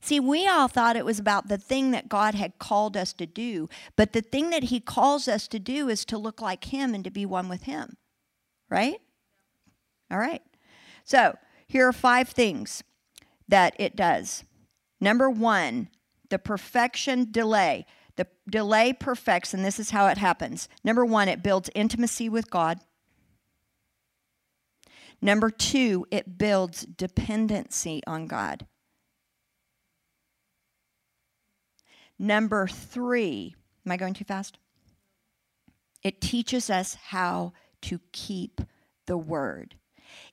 See, 0.00 0.18
we 0.18 0.46
all 0.48 0.68
thought 0.68 0.96
it 0.96 1.04
was 1.04 1.18
about 1.18 1.48
the 1.48 1.58
thing 1.58 1.90
that 1.90 2.08
God 2.08 2.34
had 2.34 2.58
called 2.58 2.96
us 2.96 3.12
to 3.14 3.26
do, 3.26 3.68
but 3.96 4.14
the 4.14 4.22
thing 4.22 4.48
that 4.48 4.64
He 4.64 4.80
calls 4.80 5.28
us 5.28 5.46
to 5.48 5.58
do 5.58 5.90
is 5.90 6.06
to 6.06 6.16
look 6.16 6.40
like 6.40 6.72
Him 6.72 6.94
and 6.94 7.04
to 7.04 7.10
be 7.10 7.26
one 7.26 7.50
with 7.50 7.64
Him. 7.64 7.98
Right? 8.70 9.02
All 10.10 10.18
right. 10.18 10.42
So, 11.04 11.36
here 11.70 11.86
are 11.86 11.92
five 11.92 12.28
things 12.28 12.82
that 13.46 13.76
it 13.78 13.94
does. 13.94 14.42
Number 15.00 15.30
one, 15.30 15.88
the 16.28 16.36
perfection 16.36 17.28
delay. 17.30 17.86
The 18.16 18.26
delay 18.50 18.92
perfects, 18.92 19.54
and 19.54 19.64
this 19.64 19.78
is 19.78 19.90
how 19.90 20.08
it 20.08 20.18
happens. 20.18 20.68
Number 20.82 21.04
one, 21.04 21.28
it 21.28 21.44
builds 21.44 21.70
intimacy 21.72 22.28
with 22.28 22.50
God. 22.50 22.80
Number 25.22 25.48
two, 25.48 26.08
it 26.10 26.36
builds 26.36 26.82
dependency 26.82 28.02
on 28.04 28.26
God. 28.26 28.66
Number 32.18 32.66
three, 32.66 33.54
am 33.86 33.92
I 33.92 33.96
going 33.96 34.14
too 34.14 34.24
fast? 34.24 34.58
It 36.02 36.20
teaches 36.20 36.68
us 36.68 36.96
how 36.96 37.52
to 37.82 38.00
keep 38.10 38.60
the 39.06 39.16
word 39.16 39.76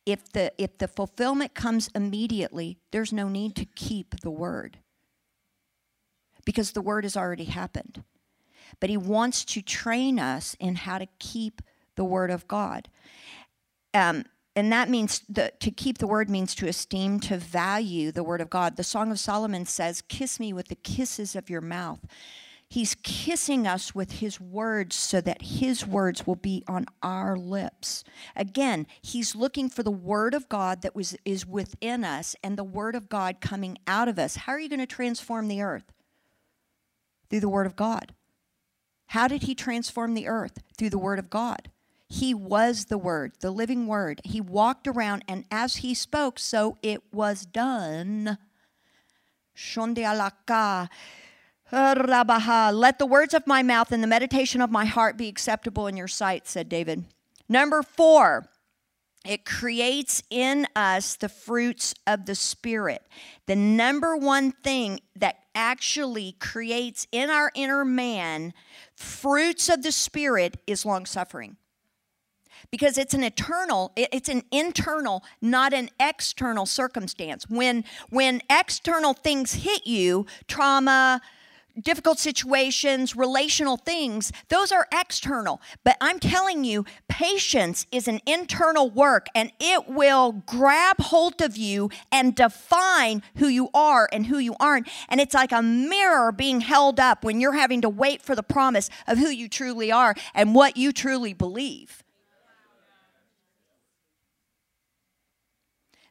if 0.06 0.32
the 0.32 0.52
if 0.58 0.78
the 0.78 0.88
fulfillment 0.88 1.54
comes 1.54 1.90
immediately 1.94 2.78
there's 2.92 3.14
no 3.14 3.28
need 3.28 3.56
to 3.56 3.66
keep 3.66 4.22
the 4.22 4.32
word. 4.32 4.80
Because 6.46 6.72
the 6.72 6.82
word 6.82 7.04
has 7.04 7.18
already 7.18 7.46
happened. 7.46 8.04
But 8.80 8.90
he 8.90 8.98
wants 8.98 9.44
to 9.46 9.62
train 9.62 10.20
us 10.20 10.56
in 10.60 10.76
how 10.76 10.98
to 10.98 11.08
keep 11.20 11.62
the 11.96 12.06
word 12.06 12.32
of 12.32 12.48
god. 12.48 12.90
Um, 13.94 14.26
and 14.56 14.72
that 14.72 14.90
means 14.90 15.22
the, 15.30 15.54
to 15.60 15.72
keep 15.72 16.00
the 16.00 16.08
word 16.08 16.30
means 16.30 16.56
to 16.56 16.68
esteem 16.68 17.20
to 17.22 17.38
value 17.38 18.12
the 18.12 18.24
word 18.24 18.42
of 18.42 18.50
god. 18.50 18.76
The 18.76 18.84
song 18.84 19.12
of 19.12 19.20
solomon 19.20 19.66
says 19.66 20.02
kiss 20.02 20.40
me 20.40 20.54
with 20.54 20.68
the 20.70 20.76
kisses 20.76 21.36
of 21.36 21.50
your 21.50 21.62
mouth 21.62 22.00
He's 22.70 22.96
kissing 22.96 23.66
us 23.66 23.96
with 23.96 24.20
His 24.20 24.42
words 24.42 24.96
so 24.96 25.22
that 25.22 25.42
His 25.42 25.88
words 25.88 26.28
will 26.28 26.36
be 26.36 26.64
on 26.68 26.86
our 27.02 27.38
lips. 27.38 28.04
Again, 28.36 28.88
He's 29.02 29.36
looking 29.36 29.70
for 29.70 29.84
the 29.84 29.92
Word 29.92 30.34
of 30.34 30.50
God 30.50 30.82
that 30.82 30.96
was, 30.96 31.16
is 31.24 31.48
within 31.48 32.04
us 32.04 32.36
and 32.44 32.58
the 32.58 32.66
Word 32.66 32.96
of 32.96 33.08
God 33.08 33.40
coming 33.40 33.78
out 33.88 34.10
of 34.10 34.20
us. 34.20 34.36
How 34.36 34.54
are 34.54 34.60
you 34.60 34.68
going 34.68 34.80
to 34.80 34.86
transform 34.86 35.48
the 35.48 35.62
earth? 35.62 35.94
Through 37.30 37.40
the 37.40 37.50
Word 37.50 37.68
of 37.68 37.78
God. 37.78 38.14
How 39.08 39.30
did 39.30 39.44
He 39.44 39.56
transform 39.56 40.14
the 40.14 40.28
earth? 40.28 40.60
Through 40.78 40.90
the 40.90 40.98
Word 40.98 41.20
of 41.20 41.30
God. 41.30 41.72
He 42.10 42.34
was 42.34 42.86
the 42.86 42.98
Word, 42.98 43.34
the 43.40 43.52
living 43.52 43.88
Word. 43.88 44.20
He 44.26 44.42
walked 44.42 44.88
around, 44.88 45.24
and 45.28 45.46
as 45.50 45.78
He 45.78 45.94
spoke, 45.94 46.38
so 46.38 46.78
it 46.82 47.02
was 47.14 47.46
done. 47.46 48.38
Let 51.72 53.00
the 53.00 53.08
words 53.08 53.34
of 53.34 53.46
my 53.46 53.64
mouth 53.64 53.92
and 53.92 54.02
the 54.02 54.08
meditation 54.08 54.62
of 54.62 54.72
my 54.72 54.86
heart 54.86 55.18
be 55.18 55.28
acceptable 55.28 55.88
in 55.88 55.98
your 55.98 56.08
sight, 56.08 56.48
said 56.48 56.70
David. 56.70 57.06
Number 57.50 57.84
four, 57.84 58.50
it 59.26 59.44
creates 59.44 60.24
in 60.30 60.68
us 60.76 61.16
the 61.16 61.28
fruits 61.28 61.94
of 62.06 62.26
the 62.26 62.36
Spirit. 62.36 63.02
The 63.46 63.56
number 63.58 64.16
one 64.16 64.54
thing 64.54 65.02
that 65.18 65.36
actually 65.54 66.36
creates 66.40 67.08
in 67.12 67.30
our 67.30 67.52
inner 67.54 67.84
man 67.84 68.54
fruits 68.96 69.68
of 69.68 69.84
the 69.84 69.92
Spirit 69.92 70.58
is 70.66 70.86
long 70.86 71.06
suffering. 71.06 71.58
Because 72.72 72.98
it's 72.98 73.14
an 73.14 73.24
eternal, 73.24 73.92
it's 73.96 74.30
an 74.30 74.44
internal, 74.52 75.24
not 75.42 75.74
an 75.74 75.90
external 76.00 76.66
circumstance. 76.66 77.50
When 77.50 77.84
when 78.10 78.42
external 78.50 79.14
things 79.14 79.54
hit 79.54 79.86
you, 79.86 80.26
trauma, 80.48 81.22
difficult 81.82 82.20
situations, 82.20 83.16
relational 83.16 83.78
things, 83.78 84.32
those 84.50 84.72
are 84.72 84.88
external. 84.92 85.62
But 85.84 85.98
I'm 86.02 86.20
telling 86.20 86.64
you, 86.64 86.86
patience 87.08 87.86
is 87.92 88.08
an 88.08 88.20
internal 88.26 88.90
work 88.90 89.28
and 89.36 89.52
it 89.60 89.88
will 89.88 90.44
grab 90.46 91.00
hold 91.00 91.42
of 91.42 91.58
you 91.58 91.90
and 92.12 92.36
define 92.36 93.22
who 93.38 93.48
you 93.48 93.70
are 93.74 94.10
and 94.12 94.26
who 94.26 94.40
you 94.40 94.56
aren't. 94.60 94.88
And 95.10 95.20
it's 95.20 95.34
like 95.34 95.52
a 95.52 95.62
mirror 95.62 96.32
being 96.32 96.62
held 96.62 97.00
up 97.00 97.24
when 97.24 97.40
you're 97.40 97.54
having 97.54 97.82
to 97.82 97.90
wait 97.90 98.22
for 98.22 98.36
the 98.36 98.44
promise 98.44 98.90
of 99.08 99.18
who 99.18 99.30
you 99.30 99.48
truly 99.48 99.92
are 99.92 100.16
and 100.34 100.56
what 100.56 100.78
you 100.78 100.92
truly 100.92 101.34
believe. 101.34 102.04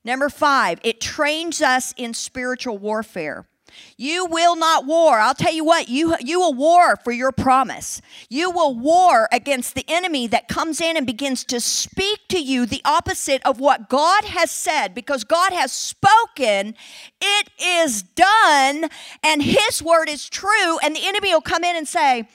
Number 0.05 0.29
five, 0.29 0.79
it 0.85 1.01
trains 1.01 1.61
us 1.61 1.93
in 1.97 2.15
spiritual 2.15 2.79
warfare. 2.79 3.49
You 3.97 4.27
will 4.27 4.57
not 4.57 4.87
war. 4.87 5.19
I'll 5.19 5.35
tell 5.35 5.53
you 5.53 5.65
what, 5.65 5.89
you, 5.89 6.17
you 6.21 6.41
will 6.41 6.55
war 6.55 6.97
for 6.97 7.13
your 7.13 7.33
promise. 7.33 8.01
You 8.29 8.51
will 8.51 8.75
war 8.75 9.29
against 9.33 9.75
the 9.75 9.85
enemy 9.89 10.27
that 10.29 10.49
comes 10.49 10.81
in 10.81 10.97
and 10.97 11.07
begins 11.07 11.45
to 11.45 11.61
speak 11.61 12.29
to 12.29 12.39
you 12.39 12.67
the 12.67 12.83
opposite 12.85 13.43
of 13.45 13.59
what 13.59 13.89
God 13.89 14.25
has 14.25 14.51
said 14.51 14.95
because 14.95 15.25
God 15.25 15.53
has 15.53 15.73
spoken. 15.73 16.75
It 17.21 17.51
is 17.61 18.03
done, 18.03 18.89
and 19.23 19.43
His 19.43 19.83
word 19.83 20.09
is 20.09 20.29
true. 20.29 20.79
And 20.83 20.95
the 20.95 21.07
enemy 21.07 21.33
will 21.33 21.41
come 21.41 21.65
in 21.65 21.77
and 21.77 21.89
say, 21.89 22.29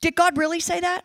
Did 0.00 0.14
God 0.14 0.36
really 0.36 0.60
say 0.60 0.80
that? 0.80 1.04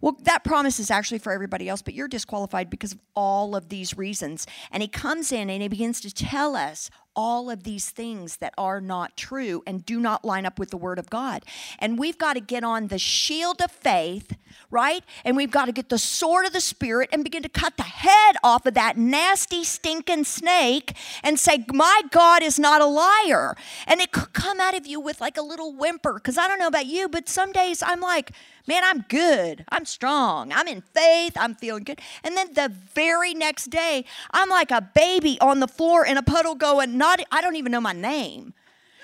Well, 0.00 0.18
that 0.24 0.44
promise 0.44 0.78
is 0.78 0.90
actually 0.90 1.20
for 1.20 1.32
everybody 1.32 1.66
else, 1.66 1.80
but 1.80 1.94
you're 1.94 2.08
disqualified 2.08 2.68
because 2.68 2.92
of 2.92 3.00
all 3.16 3.56
of 3.56 3.70
these 3.70 3.96
reasons. 3.96 4.46
And 4.70 4.82
he 4.82 4.88
comes 4.88 5.32
in 5.32 5.48
and 5.48 5.62
he 5.62 5.68
begins 5.68 5.98
to 6.02 6.12
tell 6.12 6.56
us 6.56 6.90
all 7.16 7.50
of 7.50 7.64
these 7.64 7.90
things 7.90 8.36
that 8.36 8.54
are 8.58 8.80
not 8.80 9.16
true 9.16 9.62
and 9.66 9.84
do 9.84 10.00
not 10.00 10.24
line 10.24 10.46
up 10.46 10.58
with 10.58 10.70
the 10.70 10.76
Word 10.76 10.98
of 10.98 11.10
God. 11.10 11.44
And 11.78 11.98
we've 11.98 12.18
got 12.18 12.34
to 12.34 12.40
get 12.40 12.64
on 12.64 12.88
the 12.88 12.98
shield 12.98 13.60
of 13.62 13.70
faith, 13.70 14.36
right? 14.70 15.02
And 15.24 15.36
we've 15.36 15.50
got 15.50 15.66
to 15.66 15.72
get 15.72 15.88
the 15.88 15.98
sword 15.98 16.46
of 16.46 16.52
the 16.52 16.60
Spirit 16.60 17.08
and 17.12 17.24
begin 17.24 17.42
to 17.42 17.48
cut 17.48 17.76
the 17.76 17.82
head 17.82 18.36
off 18.42 18.66
of 18.66 18.74
that 18.74 18.96
nasty, 18.96 19.64
stinking 19.64 20.24
snake 20.24 20.96
and 21.22 21.38
say, 21.38 21.64
My 21.72 22.02
God 22.10 22.42
is 22.42 22.58
not 22.58 22.80
a 22.80 22.86
liar. 22.86 23.56
And 23.86 24.00
it 24.00 24.12
could 24.12 24.32
come 24.32 24.60
out 24.60 24.76
of 24.76 24.86
you 24.86 25.00
with 25.00 25.20
like 25.20 25.36
a 25.36 25.42
little 25.42 25.72
whimper, 25.72 26.14
because 26.14 26.38
I 26.38 26.48
don't 26.48 26.58
know 26.58 26.68
about 26.68 26.86
you, 26.86 27.08
but 27.08 27.28
some 27.28 27.52
days 27.52 27.82
I'm 27.82 28.00
like, 28.00 28.32
Man, 28.66 28.82
I'm 28.84 29.02
good. 29.02 29.64
I'm 29.68 29.84
strong. 29.84 30.50
I'm 30.52 30.66
in 30.66 30.80
faith. 30.80 31.34
I'm 31.36 31.54
feeling 31.54 31.84
good. 31.84 32.00
And 32.22 32.36
then 32.36 32.54
the 32.54 32.72
very 32.94 33.34
next 33.34 33.66
day, 33.66 34.06
I'm 34.30 34.48
like 34.48 34.70
a 34.70 34.80
baby 34.80 35.38
on 35.40 35.60
the 35.60 35.68
floor 35.68 36.06
in 36.06 36.16
a 36.16 36.22
puddle 36.22 36.54
going, 36.54 36.96
not, 36.96 37.20
I 37.30 37.42
don't 37.42 37.56
even 37.56 37.72
know 37.72 37.80
my 37.80 37.92
name. 37.92 38.54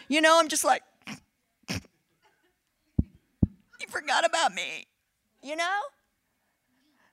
You 0.09 0.21
know, 0.21 0.38
I'm 0.40 0.49
just 0.49 0.64
like, 0.64 0.83
you 1.69 1.79
forgot 3.88 4.25
about 4.25 4.55
me. 4.55 4.87
You 5.43 5.57
know? 5.57 5.81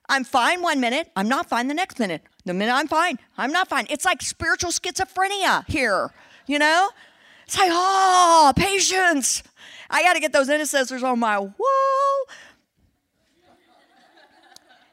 I'm 0.08 0.24
fine 0.24 0.62
one 0.62 0.80
minute, 0.80 1.10
I'm 1.16 1.28
not 1.28 1.50
fine 1.50 1.68
the 1.68 1.74
next 1.74 1.98
minute. 1.98 2.22
The 2.46 2.54
minute 2.54 2.72
I'm 2.72 2.88
fine, 2.88 3.18
I'm 3.36 3.52
not 3.52 3.68
fine. 3.68 3.86
It's 3.90 4.06
like 4.06 4.22
spiritual 4.22 4.70
schizophrenia 4.70 5.68
here, 5.68 6.10
you 6.46 6.58
know? 6.58 6.88
It's 7.44 7.58
like, 7.58 7.70
oh, 7.70 8.52
patience. 8.56 9.42
I 9.90 10.02
got 10.02 10.14
to 10.14 10.20
get 10.20 10.32
those 10.32 10.48
intercessors 10.48 11.02
on 11.02 11.18
my 11.18 11.38
wall. 11.38 12.26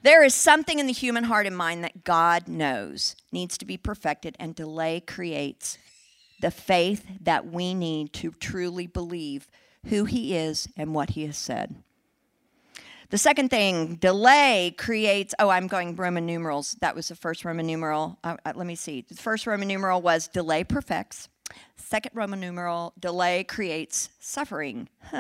There 0.04 0.24
is 0.24 0.36
something 0.36 0.78
in 0.78 0.86
the 0.86 0.94
human 0.94 1.24
heart 1.24 1.48
and 1.48 1.58
mind 1.58 1.84
that 1.84 2.04
God 2.04 2.48
knows 2.48 3.16
needs 3.32 3.58
to 3.58 3.66
be 3.66 3.76
perfected, 3.76 4.36
and 4.40 4.54
delay 4.54 5.00
creates 5.00 5.80
the 6.42 6.52
faith 6.52 7.06
that 7.22 7.48
we 7.48 7.74
need 7.74 8.14
to 8.14 8.32
truly 8.32 8.86
believe 8.86 9.50
who 9.88 10.06
He 10.06 10.36
is 10.36 10.68
and 10.78 10.94
what 10.94 11.12
He 11.12 11.26
has 11.26 11.38
said. 11.38 11.76
The 13.10 13.18
second 13.18 13.50
thing, 13.50 13.96
delay 13.96 14.76
creates, 14.78 15.34
oh, 15.40 15.50
I'm 15.50 15.68
going 15.68 15.96
Roman 15.96 16.26
numerals. 16.26 16.76
That 16.82 16.96
was 16.96 17.08
the 17.08 17.16
first 17.16 17.46
Roman 17.46 17.66
numeral. 17.66 18.18
Uh, 18.24 18.38
uh, 18.46 18.54
let 18.56 18.68
me 18.68 18.76
see. 18.76 19.06
The 19.08 19.16
first 19.16 19.48
Roman 19.48 19.68
numeral 19.68 20.02
was 20.02 20.28
delay 20.28 20.64
perfects. 20.64 21.30
Second 21.76 22.12
Roman 22.16 22.40
numeral, 22.40 22.94
delay 23.00 23.44
creates 23.44 24.10
suffering. 24.20 24.90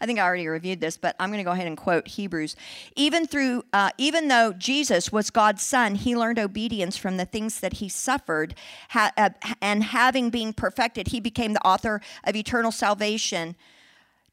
I 0.00 0.06
think 0.06 0.18
I 0.18 0.22
already 0.22 0.46
reviewed 0.46 0.80
this, 0.80 0.96
but 0.96 1.16
I'm 1.18 1.30
going 1.30 1.38
to 1.38 1.44
go 1.44 1.52
ahead 1.52 1.66
and 1.66 1.76
quote 1.76 2.08
Hebrews. 2.08 2.56
Even 2.94 3.26
through, 3.26 3.64
uh, 3.72 3.90
even 3.98 4.28
though 4.28 4.52
Jesus 4.52 5.10
was 5.10 5.30
God's 5.30 5.62
son, 5.62 5.94
he 5.94 6.16
learned 6.16 6.38
obedience 6.38 6.96
from 6.96 7.16
the 7.16 7.24
things 7.24 7.60
that 7.60 7.74
he 7.74 7.88
suffered, 7.88 8.54
ha- 8.90 9.12
uh, 9.16 9.30
and 9.60 9.84
having 9.84 10.30
been 10.30 10.52
perfected, 10.52 11.08
he 11.08 11.20
became 11.20 11.52
the 11.52 11.66
author 11.66 12.00
of 12.24 12.36
eternal 12.36 12.72
salvation 12.72 13.56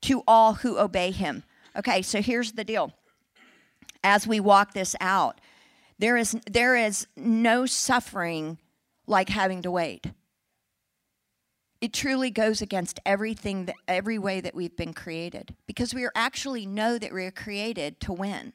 to 0.02 0.24
all 0.28 0.56
who 0.56 0.78
obey 0.78 1.12
him. 1.12 1.44
Okay, 1.76 2.02
so 2.02 2.22
here's 2.22 2.54
the 2.54 2.64
deal. 2.64 2.94
As 4.04 4.28
we 4.28 4.40
walk 4.40 4.74
this 4.74 4.96
out, 5.00 5.40
there 5.98 6.18
is 6.18 6.36
there 6.50 6.76
is 6.76 7.08
no 7.16 7.66
suffering 7.66 8.58
like 9.08 9.30
having 9.30 9.62
to 9.62 9.72
wait. 9.72 10.08
It 11.82 11.92
truly 11.92 12.32
goes 12.32 12.62
against 12.62 13.00
everything 13.06 13.66
that 13.66 13.76
every 13.88 14.18
way 14.18 14.40
that 14.40 14.56
we've 14.56 14.76
been 14.76 14.94
created 14.94 15.56
because 15.68 15.94
we 15.94 16.08
actually 16.16 16.66
know 16.66 16.98
that 16.98 17.14
we 17.14 17.26
are 17.26 17.32
created 17.32 18.00
to 18.02 18.14
win. 18.14 18.54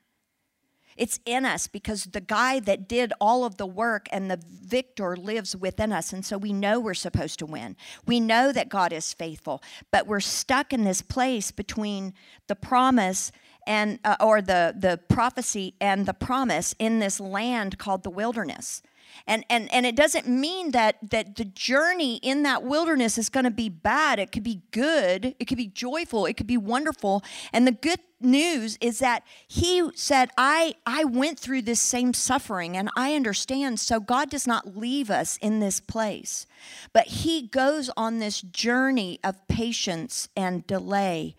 It's 0.97 1.21
in 1.25 1.45
us 1.45 1.69
because 1.69 2.05
the 2.05 2.21
guy 2.21 2.59
that 2.61 2.89
did 2.89 3.13
all 3.21 3.45
of 3.45 3.57
the 3.57 3.67
work 3.67 4.09
and 4.11 4.31
the 4.31 4.41
victor 4.49 5.17
lives 5.17 5.55
within 5.55 5.93
us 5.93 6.13
and 6.13 6.25
so 6.25 6.37
we 6.37 6.53
know 6.53 6.81
we're 6.81 6.95
supposed 6.95 7.39
to 7.39 7.47
win. 7.47 7.77
We 8.07 8.19
know 8.19 8.51
that 8.51 8.69
god 8.69 8.93
is 8.93 9.13
faithful 9.13 9.63
but 9.93 10.07
we're 10.07 10.21
stuck 10.21 10.73
in 10.73 10.85
this 10.85 11.03
place 11.03 11.51
between 11.51 12.15
the 12.49 12.57
promise 12.57 13.31
and 13.67 14.01
uh, 14.05 14.17
or 14.21 14.41
the 14.41 14.75
the 14.77 14.99
prophecy 15.09 15.75
and 15.81 16.07
the 16.07 16.15
promise 16.15 16.75
in 16.79 16.99
this 16.99 17.21
land 17.21 17.79
called 17.79 18.03
the 18.03 18.11
wilderness 18.11 18.83
and 19.27 19.45
and 19.51 19.73
and 19.73 19.87
it 19.87 19.97
doesn't 19.97 20.27
mean 20.27 20.73
that 20.73 20.97
that 21.03 21.37
the 21.37 21.45
journey 21.45 22.17
in 22.17 22.43
that 22.45 22.63
wilderness 22.63 23.19
is 23.19 23.29
going 23.29 23.45
to 23.45 23.51
be 23.51 23.69
bad. 23.69 24.19
It 24.19 24.33
could 24.33 24.43
be 24.43 24.63
good. 24.71 25.35
It 25.39 25.47
could 25.47 25.59
be 25.59 25.67
joyful. 25.67 26.27
It 26.27 26.37
could 26.37 26.47
be 26.47 26.57
wonderful. 26.57 27.23
And 27.53 27.67
the 27.67 27.73
good 27.73 28.01
news 28.21 28.77
is 28.81 28.99
that 28.99 29.23
he 29.47 29.89
said 29.95 30.29
i 30.37 30.75
i 30.85 31.05
went 31.05 31.39
through 31.39 31.63
this 31.63 31.81
same 31.81 32.13
suffering 32.13 32.77
and 32.77 32.91
i 32.97 33.15
understand. 33.15 33.81
So 33.81 34.01
god 34.01 34.31
does 34.31 34.47
not 34.47 34.77
leave 34.77 35.11
us 35.11 35.37
in 35.39 35.61
this 35.61 35.81
place. 35.81 36.47
But 36.93 37.07
he 37.07 37.43
goes 37.43 37.91
on 37.97 38.19
this 38.19 38.41
journey 38.41 39.21
of 39.23 39.47
patience 39.49 40.29
and 40.37 40.67
delay 40.67 41.37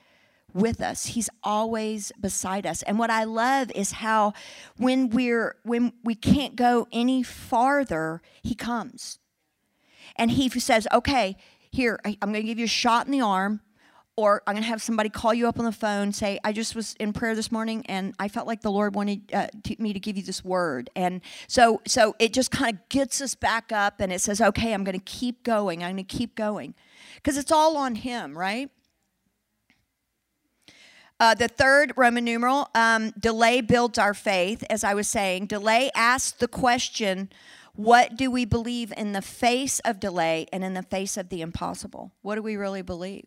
with 0.54 0.82
us. 0.82 1.08
He's 1.08 1.30
always 1.44 2.12
beside 2.20 2.66
us. 2.66 2.82
And 2.84 3.00
what 3.00 3.10
I 3.10 3.24
love 3.24 3.72
is 3.76 3.94
how 3.94 4.34
when 4.78 5.10
we're 5.10 5.56
when 5.64 5.94
we 6.04 6.16
can't 6.16 6.56
go 6.56 6.88
any 6.92 7.24
farther, 7.24 8.22
he 8.42 8.56
comes. 8.56 9.20
And 10.16 10.32
he 10.32 10.50
says, 10.50 10.88
"Okay, 10.92 11.38
here, 11.72 12.00
I'm 12.06 12.32
going 12.32 12.34
to 12.34 12.44
give 12.44 12.60
you 12.60 12.66
a 12.66 12.68
shot 12.68 13.06
in 13.06 13.12
the 13.12 13.22
arm." 13.22 13.62
Or 14.16 14.44
I'm 14.46 14.56
going 14.56 14.64
to 14.64 14.68
have 14.68 14.82
somebody 14.82 15.08
call 15.08 15.34
you 15.34 15.48
up 15.48 15.60
on 15.60 15.64
the 15.64 15.72
phone, 15.72 16.12
say, 16.12 16.42
I 16.44 16.52
just 16.52 16.76
was 16.76 16.94
in 17.00 17.14
prayer 17.14 17.36
this 17.36 17.54
morning 17.54 17.86
and 17.86 18.14
I 18.20 18.28
felt 18.28 18.48
like 18.48 18.60
the 18.60 18.70
Lord 18.70 18.94
wanted 18.94 19.34
uh, 19.34 19.48
to, 19.64 19.76
me 19.80 19.94
to 19.94 20.00
give 20.02 20.18
you 20.18 20.24
this 20.24 20.44
word. 20.44 20.90
And 20.94 21.22
so, 21.48 21.82
so 21.88 22.18
it 22.20 22.34
just 22.34 22.52
kind 22.52 22.76
of 22.76 22.90
gets 22.90 23.22
us 23.22 23.34
back 23.34 23.72
up 23.72 24.02
and 24.02 24.12
it 24.12 24.20
says, 24.20 24.42
okay, 24.42 24.74
I'm 24.74 24.84
going 24.84 25.00
to 25.00 25.06
keep 25.06 25.46
going. 25.46 25.86
I'm 25.86 25.96
going 25.96 26.06
to 26.06 26.18
keep 26.18 26.36
going. 26.36 26.76
Because 27.16 27.38
it's 27.38 27.50
all 27.50 27.78
on 27.78 27.96
Him, 27.96 28.38
right? 28.38 28.70
Uh, 31.20 31.34
the 31.34 31.50
third 31.50 31.94
Roman 31.98 32.24
numeral, 32.24 32.70
um, 32.74 33.12
delay 33.20 33.62
builds 33.62 33.98
our 33.98 34.14
faith. 34.14 34.64
As 34.70 34.84
I 34.84 34.94
was 34.94 35.08
saying, 35.08 35.48
delay 35.48 35.92
asks 35.94 36.32
the 36.32 36.48
question, 36.48 37.30
what 37.74 38.16
do 38.16 38.32
we 38.32 38.46
believe 38.46 38.94
in 38.96 39.12
the 39.12 39.22
face 39.22 39.80
of 39.80 40.00
delay 40.00 40.48
and 40.54 40.64
in 40.64 40.74
the 40.74 40.84
face 40.84 41.18
of 41.18 41.30
the 41.30 41.42
impossible? 41.42 42.12
What 42.22 42.36
do 42.36 42.42
we 42.42 42.56
really 42.56 42.82
believe? 42.82 43.26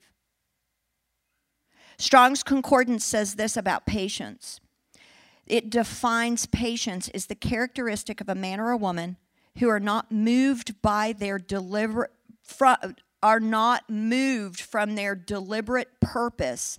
Strong's 1.98 2.42
Concordance 2.42 3.04
says 3.04 3.34
this 3.34 3.56
about 3.56 3.86
patience 3.86 4.60
it 5.46 5.70
defines 5.70 6.46
patience 6.46 7.08
as 7.08 7.26
the 7.26 7.34
characteristic 7.34 8.20
of 8.20 8.28
a 8.28 8.34
man 8.34 8.60
or 8.60 8.70
a 8.70 8.76
woman 8.76 9.16
who 9.58 9.68
are 9.68 9.80
not 9.80 10.10
moved 10.10 10.80
by 10.80 11.12
their 11.12 11.38
deliberate 11.38 12.12
are 13.22 13.40
not 13.40 13.88
moved 13.88 14.60
from 14.60 14.94
their 14.94 15.14
deliberate 15.14 16.00
purpose 16.00 16.78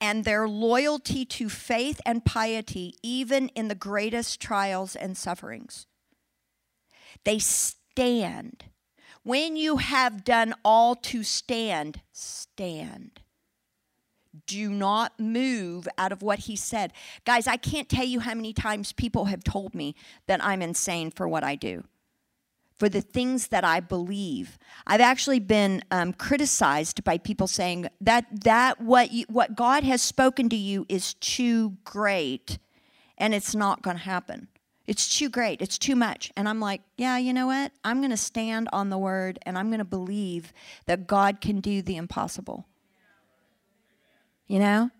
and 0.00 0.24
their 0.24 0.48
loyalty 0.48 1.24
to 1.24 1.48
faith 1.48 2.00
and 2.06 2.24
piety, 2.24 2.94
even 3.02 3.48
in 3.50 3.68
the 3.68 3.74
greatest 3.74 4.40
trials 4.40 4.94
and 4.94 5.16
sufferings. 5.16 5.86
They 7.24 7.38
stand. 7.38 8.64
When 9.22 9.56
you 9.56 9.78
have 9.78 10.24
done 10.24 10.54
all 10.64 10.94
to 10.96 11.22
stand, 11.22 12.00
stand. 12.12 13.20
Do 14.46 14.70
not 14.70 15.18
move 15.18 15.88
out 15.98 16.12
of 16.12 16.22
what 16.22 16.40
he 16.40 16.54
said. 16.54 16.92
Guys, 17.24 17.46
I 17.46 17.56
can't 17.56 17.88
tell 17.88 18.04
you 18.04 18.20
how 18.20 18.34
many 18.34 18.52
times 18.52 18.92
people 18.92 19.26
have 19.26 19.42
told 19.42 19.74
me 19.74 19.94
that 20.26 20.42
I'm 20.44 20.62
insane 20.62 21.10
for 21.10 21.28
what 21.28 21.42
I 21.42 21.56
do 21.56 21.84
for 22.78 22.88
the 22.88 23.00
things 23.00 23.48
that 23.48 23.64
I 23.64 23.80
believe. 23.80 24.58
I've 24.86 25.00
actually 25.00 25.40
been 25.40 25.82
um, 25.90 26.12
criticized 26.12 27.02
by 27.04 27.18
people 27.18 27.46
saying 27.46 27.88
that 28.00 28.26
that 28.44 28.80
what 28.80 29.12
you, 29.12 29.24
what 29.28 29.56
God 29.56 29.84
has 29.84 30.00
spoken 30.00 30.48
to 30.50 30.56
you 30.56 30.86
is 30.88 31.14
too 31.14 31.76
great, 31.84 32.58
and 33.16 33.34
it's 33.34 33.54
not 33.54 33.82
going 33.82 33.96
to 33.96 34.02
happen. 34.02 34.48
It's 34.86 35.18
too 35.18 35.28
great. 35.28 35.60
It's 35.60 35.76
too 35.76 35.96
much. 35.96 36.32
And 36.34 36.48
I'm 36.48 36.60
like, 36.60 36.80
yeah, 36.96 37.18
you 37.18 37.34
know 37.34 37.46
what? 37.46 37.72
I'm 37.84 37.98
going 37.98 38.10
to 38.10 38.16
stand 38.16 38.70
on 38.72 38.88
the 38.88 38.96
word, 38.96 39.38
and 39.42 39.58
I'm 39.58 39.68
going 39.68 39.80
to 39.80 39.84
believe 39.84 40.52
that 40.86 41.06
God 41.06 41.40
can 41.40 41.60
do 41.60 41.82
the 41.82 41.96
impossible. 41.96 42.66
You 44.46 44.60
know. 44.60 44.90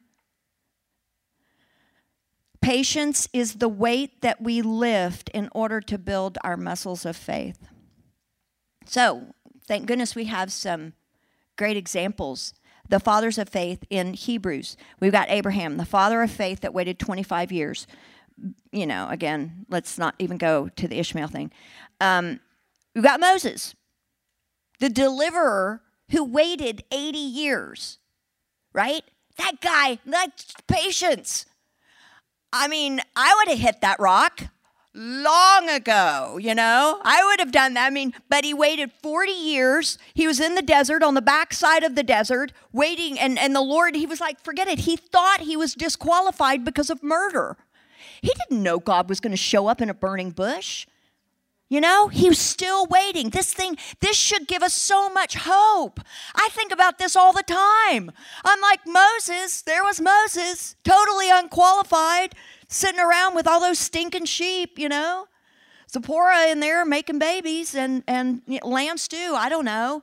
Patience 2.68 3.30
is 3.32 3.54
the 3.54 3.68
weight 3.70 4.20
that 4.20 4.42
we 4.42 4.60
lift 4.60 5.30
in 5.30 5.48
order 5.52 5.80
to 5.80 5.96
build 5.96 6.36
our 6.44 6.58
muscles 6.58 7.06
of 7.06 7.16
faith. 7.16 7.66
So, 8.84 9.28
thank 9.66 9.86
goodness 9.86 10.14
we 10.14 10.26
have 10.26 10.52
some 10.52 10.92
great 11.56 11.78
examples. 11.78 12.52
The 12.86 13.00
fathers 13.00 13.38
of 13.38 13.48
faith 13.48 13.84
in 13.88 14.12
Hebrews. 14.12 14.76
We've 15.00 15.12
got 15.12 15.30
Abraham, 15.30 15.78
the 15.78 15.86
father 15.86 16.20
of 16.20 16.30
faith 16.30 16.60
that 16.60 16.74
waited 16.74 16.98
25 16.98 17.52
years. 17.52 17.86
You 18.70 18.86
know, 18.86 19.08
again, 19.08 19.64
let's 19.70 19.96
not 19.96 20.14
even 20.18 20.36
go 20.36 20.68
to 20.68 20.86
the 20.86 20.98
Ishmael 20.98 21.28
thing. 21.28 21.50
Um, 22.02 22.38
we've 22.94 23.02
got 23.02 23.18
Moses, 23.18 23.74
the 24.78 24.90
deliverer 24.90 25.80
who 26.10 26.22
waited 26.22 26.84
80 26.92 27.16
years, 27.16 27.98
right? 28.74 29.04
That 29.38 29.62
guy, 29.62 30.00
that's 30.04 30.52
patience. 30.66 31.46
I 32.52 32.68
mean, 32.68 33.00
I 33.14 33.34
would 33.36 33.48
have 33.48 33.58
hit 33.58 33.80
that 33.82 34.00
rock 34.00 34.44
long 34.94 35.68
ago, 35.68 36.38
you 36.40 36.54
know? 36.54 37.00
I 37.04 37.24
would 37.24 37.40
have 37.40 37.52
done 37.52 37.74
that. 37.74 37.86
I 37.86 37.90
mean, 37.90 38.14
but 38.28 38.44
he 38.44 38.54
waited 38.54 38.90
40 39.02 39.30
years. 39.30 39.98
He 40.14 40.26
was 40.26 40.40
in 40.40 40.54
the 40.54 40.62
desert, 40.62 41.02
on 41.02 41.14
the 41.14 41.22
backside 41.22 41.84
of 41.84 41.94
the 41.94 42.02
desert, 42.02 42.52
waiting. 42.72 43.18
And, 43.18 43.38
and 43.38 43.54
the 43.54 43.60
Lord, 43.60 43.94
he 43.94 44.06
was 44.06 44.20
like, 44.20 44.40
forget 44.40 44.66
it. 44.66 44.80
He 44.80 44.96
thought 44.96 45.40
he 45.40 45.56
was 45.56 45.74
disqualified 45.74 46.64
because 46.64 46.90
of 46.90 47.02
murder. 47.02 47.56
He 48.22 48.32
didn't 48.34 48.62
know 48.62 48.78
God 48.78 49.08
was 49.08 49.20
going 49.20 49.30
to 49.32 49.36
show 49.36 49.68
up 49.68 49.80
in 49.80 49.90
a 49.90 49.94
burning 49.94 50.30
bush. 50.30 50.86
You 51.68 51.82
know, 51.82 52.08
he 52.08 52.28
was 52.28 52.38
still 52.38 52.86
waiting. 52.86 53.28
This 53.28 53.52
thing, 53.52 53.76
this 54.00 54.16
should 54.16 54.48
give 54.48 54.62
us 54.62 54.72
so 54.72 55.10
much 55.10 55.36
hope. 55.36 56.00
I 56.34 56.48
think 56.52 56.72
about 56.72 56.98
this 56.98 57.14
all 57.14 57.34
the 57.34 57.42
time. 57.42 58.10
I'm 58.44 58.60
like 58.62 58.80
Moses, 58.86 59.60
there 59.62 59.84
was 59.84 60.00
Moses, 60.00 60.76
totally 60.82 61.30
unqualified, 61.30 62.34
sitting 62.68 63.00
around 63.00 63.34
with 63.34 63.46
all 63.46 63.60
those 63.60 63.78
stinking 63.78 64.24
sheep, 64.24 64.78
you 64.78 64.88
know. 64.88 65.26
Zipporah 65.90 66.48
in 66.50 66.60
there 66.60 66.84
making 66.84 67.18
babies 67.18 67.74
and, 67.74 68.02
and 68.06 68.42
you 68.46 68.60
know, 68.62 69.34
I 69.34 69.48
don't 69.48 69.64
know 69.64 70.02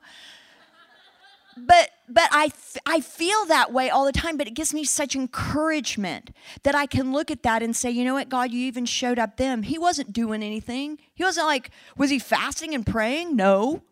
but 1.56 1.90
but 2.08 2.28
I, 2.30 2.52
I 2.84 3.00
feel 3.00 3.46
that 3.46 3.72
way 3.72 3.90
all 3.90 4.04
the 4.04 4.12
time 4.12 4.36
but 4.36 4.46
it 4.46 4.54
gives 4.54 4.72
me 4.72 4.84
such 4.84 5.16
encouragement 5.16 6.30
that 6.62 6.74
i 6.74 6.86
can 6.86 7.12
look 7.12 7.30
at 7.30 7.42
that 7.42 7.62
and 7.62 7.74
say 7.74 7.90
you 7.90 8.04
know 8.04 8.14
what 8.14 8.28
god 8.28 8.50
you 8.50 8.60
even 8.66 8.86
showed 8.86 9.18
up 9.18 9.36
them. 9.36 9.62
He 9.62 9.78
wasn't 9.78 10.12
doing 10.12 10.42
anything. 10.42 10.98
He 11.14 11.24
wasn't 11.24 11.46
like 11.46 11.70
was 11.96 12.10
he 12.10 12.18
fasting 12.18 12.74
and 12.74 12.84
praying? 12.86 13.36
No. 13.36 13.82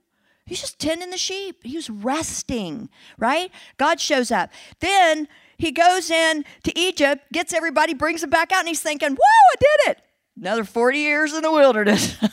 He's 0.46 0.60
just 0.60 0.78
tending 0.78 1.08
the 1.10 1.16
sheep. 1.16 1.64
He 1.64 1.76
was 1.76 1.88
resting 1.88 2.88
right? 3.18 3.50
God 3.76 4.00
shows 4.00 4.30
up. 4.30 4.50
Then 4.80 5.28
he 5.56 5.70
goes 5.70 6.10
in 6.10 6.44
to 6.64 6.78
egypt 6.78 7.24
gets 7.32 7.52
everybody 7.52 7.94
brings 7.94 8.20
them 8.22 8.30
back 8.30 8.50
out 8.52 8.60
and 8.60 8.68
he's 8.68 8.82
thinking 8.82 9.10
whoa 9.10 9.52
i 9.52 9.56
did 9.58 9.90
it. 9.92 9.98
Another 10.36 10.64
40 10.64 10.98
years 10.98 11.32
in 11.32 11.42
the 11.42 11.52
wilderness. 11.52 12.16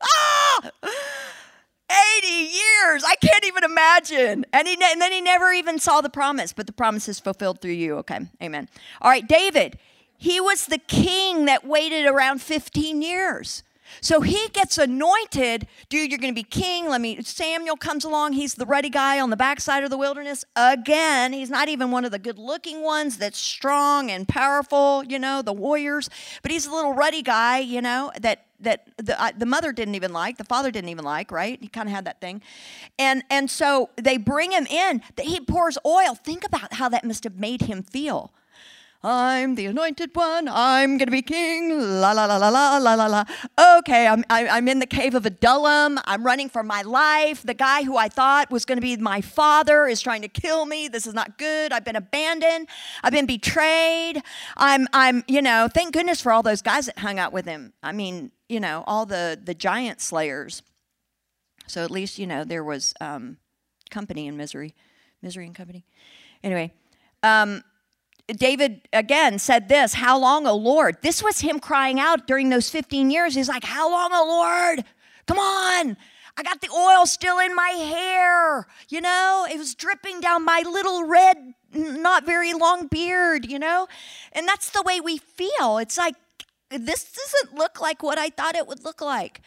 Ah 0.00 0.70
80 1.90 2.26
years. 2.26 3.04
I 3.04 3.14
can't 3.20 3.44
even 3.44 3.64
imagine. 3.64 4.46
And, 4.52 4.68
he, 4.68 4.76
and 4.82 5.00
then 5.00 5.12
he 5.12 5.20
never 5.20 5.52
even 5.52 5.78
saw 5.78 6.00
the 6.00 6.10
promise, 6.10 6.52
but 6.52 6.66
the 6.66 6.72
promise 6.72 7.08
is 7.08 7.18
fulfilled 7.20 7.60
through 7.60 7.72
you. 7.72 7.96
Okay, 7.98 8.20
amen. 8.42 8.68
All 9.00 9.10
right, 9.10 9.26
David, 9.26 9.78
he 10.16 10.40
was 10.40 10.66
the 10.66 10.78
king 10.78 11.46
that 11.46 11.64
waited 11.64 12.06
around 12.06 12.42
15 12.42 13.02
years. 13.02 13.62
So 14.00 14.20
he 14.20 14.48
gets 14.52 14.78
anointed, 14.78 15.66
dude, 15.88 16.10
you're 16.10 16.18
going 16.18 16.34
to 16.34 16.38
be 16.38 16.42
king. 16.42 16.88
Let 16.88 17.00
me 17.00 17.22
Samuel 17.22 17.76
comes 17.76 18.04
along, 18.04 18.34
he's 18.34 18.54
the 18.54 18.66
ruddy 18.66 18.90
guy 18.90 19.20
on 19.20 19.30
the 19.30 19.36
backside 19.36 19.84
of 19.84 19.90
the 19.90 19.98
wilderness. 19.98 20.44
Again, 20.56 21.32
he's 21.32 21.50
not 21.50 21.68
even 21.68 21.90
one 21.90 22.04
of 22.04 22.10
the 22.10 22.18
good-looking 22.18 22.82
ones 22.82 23.18
that's 23.18 23.38
strong 23.38 24.10
and 24.10 24.28
powerful, 24.28 25.04
you 25.04 25.18
know, 25.18 25.42
the 25.42 25.52
warriors, 25.52 26.10
but 26.42 26.50
he's 26.50 26.66
a 26.66 26.70
little 26.70 26.92
ruddy 26.92 27.22
guy, 27.22 27.58
you 27.58 27.82
know, 27.82 28.12
that 28.20 28.44
that 28.60 28.88
the, 28.96 29.20
uh, 29.22 29.30
the 29.36 29.46
mother 29.46 29.72
didn't 29.72 29.94
even 29.94 30.12
like, 30.12 30.36
the 30.36 30.44
father 30.44 30.72
didn't 30.72 30.90
even 30.90 31.04
like, 31.04 31.30
right? 31.30 31.58
He 31.60 31.68
kind 31.68 31.88
of 31.88 31.94
had 31.94 32.04
that 32.06 32.20
thing. 32.20 32.42
And 32.98 33.22
and 33.30 33.48
so 33.50 33.90
they 33.96 34.16
bring 34.16 34.50
him 34.50 34.66
in, 34.66 35.02
that 35.16 35.26
he 35.26 35.40
pours 35.40 35.78
oil. 35.86 36.14
Think 36.14 36.44
about 36.44 36.74
how 36.74 36.88
that 36.88 37.04
must 37.04 37.24
have 37.24 37.36
made 37.36 37.62
him 37.62 37.82
feel. 37.82 38.32
I'm 39.00 39.54
the 39.54 39.66
anointed 39.66 40.10
one. 40.14 40.48
I'm 40.48 40.98
going 40.98 41.06
to 41.06 41.12
be 41.12 41.22
king. 41.22 41.70
La 42.00 42.10
la 42.10 42.24
la 42.24 42.36
la 42.36 42.48
la 42.48 42.78
la 42.78 42.94
la 42.94 43.06
la. 43.06 43.24
Okay, 43.78 44.08
I'm, 44.08 44.24
I, 44.28 44.58
am 44.58 44.66
in 44.66 44.80
the 44.80 44.86
cave 44.86 45.14
of 45.14 45.24
Adullam. 45.24 46.00
I'm 46.04 46.24
running 46.24 46.48
for 46.48 46.64
my 46.64 46.82
life. 46.82 47.44
The 47.44 47.54
guy 47.54 47.84
who 47.84 47.96
I 47.96 48.08
thought 48.08 48.50
was 48.50 48.64
going 48.64 48.76
to 48.76 48.82
be 48.82 48.96
my 48.96 49.20
father 49.20 49.86
is 49.86 50.00
trying 50.00 50.22
to 50.22 50.28
kill 50.28 50.66
me. 50.66 50.88
This 50.88 51.06
is 51.06 51.14
not 51.14 51.38
good. 51.38 51.72
I've 51.72 51.84
been 51.84 51.94
abandoned. 51.94 52.66
I've 53.04 53.12
been 53.12 53.26
betrayed. 53.26 54.20
I'm, 54.56 54.88
I'm, 54.92 55.22
you 55.28 55.42
know, 55.42 55.68
thank 55.72 55.92
goodness 55.92 56.20
for 56.20 56.32
all 56.32 56.42
those 56.42 56.60
guys 56.60 56.86
that 56.86 56.98
hung 56.98 57.20
out 57.20 57.32
with 57.32 57.46
him. 57.46 57.74
I 57.84 57.92
mean, 57.92 58.32
you 58.48 58.58
know, 58.58 58.82
all 58.88 59.06
the, 59.06 59.40
the 59.40 59.54
giant 59.54 60.00
slayers. 60.00 60.64
So 61.68 61.84
at 61.84 61.92
least, 61.92 62.18
you 62.18 62.26
know, 62.26 62.42
there 62.42 62.64
was 62.64 62.94
um, 63.00 63.36
company 63.90 64.26
in 64.26 64.36
misery. 64.36 64.74
Misery 65.22 65.46
and 65.46 65.54
company. 65.54 65.84
Anyway, 66.42 66.72
um, 67.22 67.62
David 68.28 68.86
again 68.92 69.38
said 69.38 69.68
this, 69.68 69.94
How 69.94 70.18
long, 70.18 70.46
O 70.46 70.54
Lord? 70.54 70.98
This 71.02 71.22
was 71.22 71.40
him 71.40 71.58
crying 71.58 71.98
out 71.98 72.26
during 72.26 72.50
those 72.50 72.68
15 72.70 73.10
years. 73.10 73.34
He's 73.34 73.48
like, 73.48 73.64
How 73.64 73.90
long, 73.90 74.10
O 74.12 74.24
Lord? 74.26 74.84
Come 75.26 75.38
on. 75.38 75.96
I 76.36 76.42
got 76.42 76.60
the 76.60 76.70
oil 76.70 77.04
still 77.06 77.38
in 77.40 77.54
my 77.54 77.70
hair. 77.70 78.66
You 78.88 79.00
know, 79.00 79.46
it 79.50 79.58
was 79.58 79.74
dripping 79.74 80.20
down 80.20 80.44
my 80.44 80.62
little 80.64 81.04
red, 81.04 81.54
not 81.72 82.24
very 82.24 82.54
long 82.54 82.86
beard, 82.86 83.44
you 83.44 83.58
know? 83.58 83.88
And 84.32 84.46
that's 84.46 84.70
the 84.70 84.82
way 84.82 85.00
we 85.00 85.18
feel. 85.18 85.78
It's 85.78 85.98
like, 85.98 86.14
this 86.70 87.12
doesn't 87.12 87.58
look 87.58 87.80
like 87.80 88.02
what 88.02 88.18
I 88.18 88.28
thought 88.28 88.54
it 88.54 88.68
would 88.68 88.84
look 88.84 89.00
like. 89.00 89.40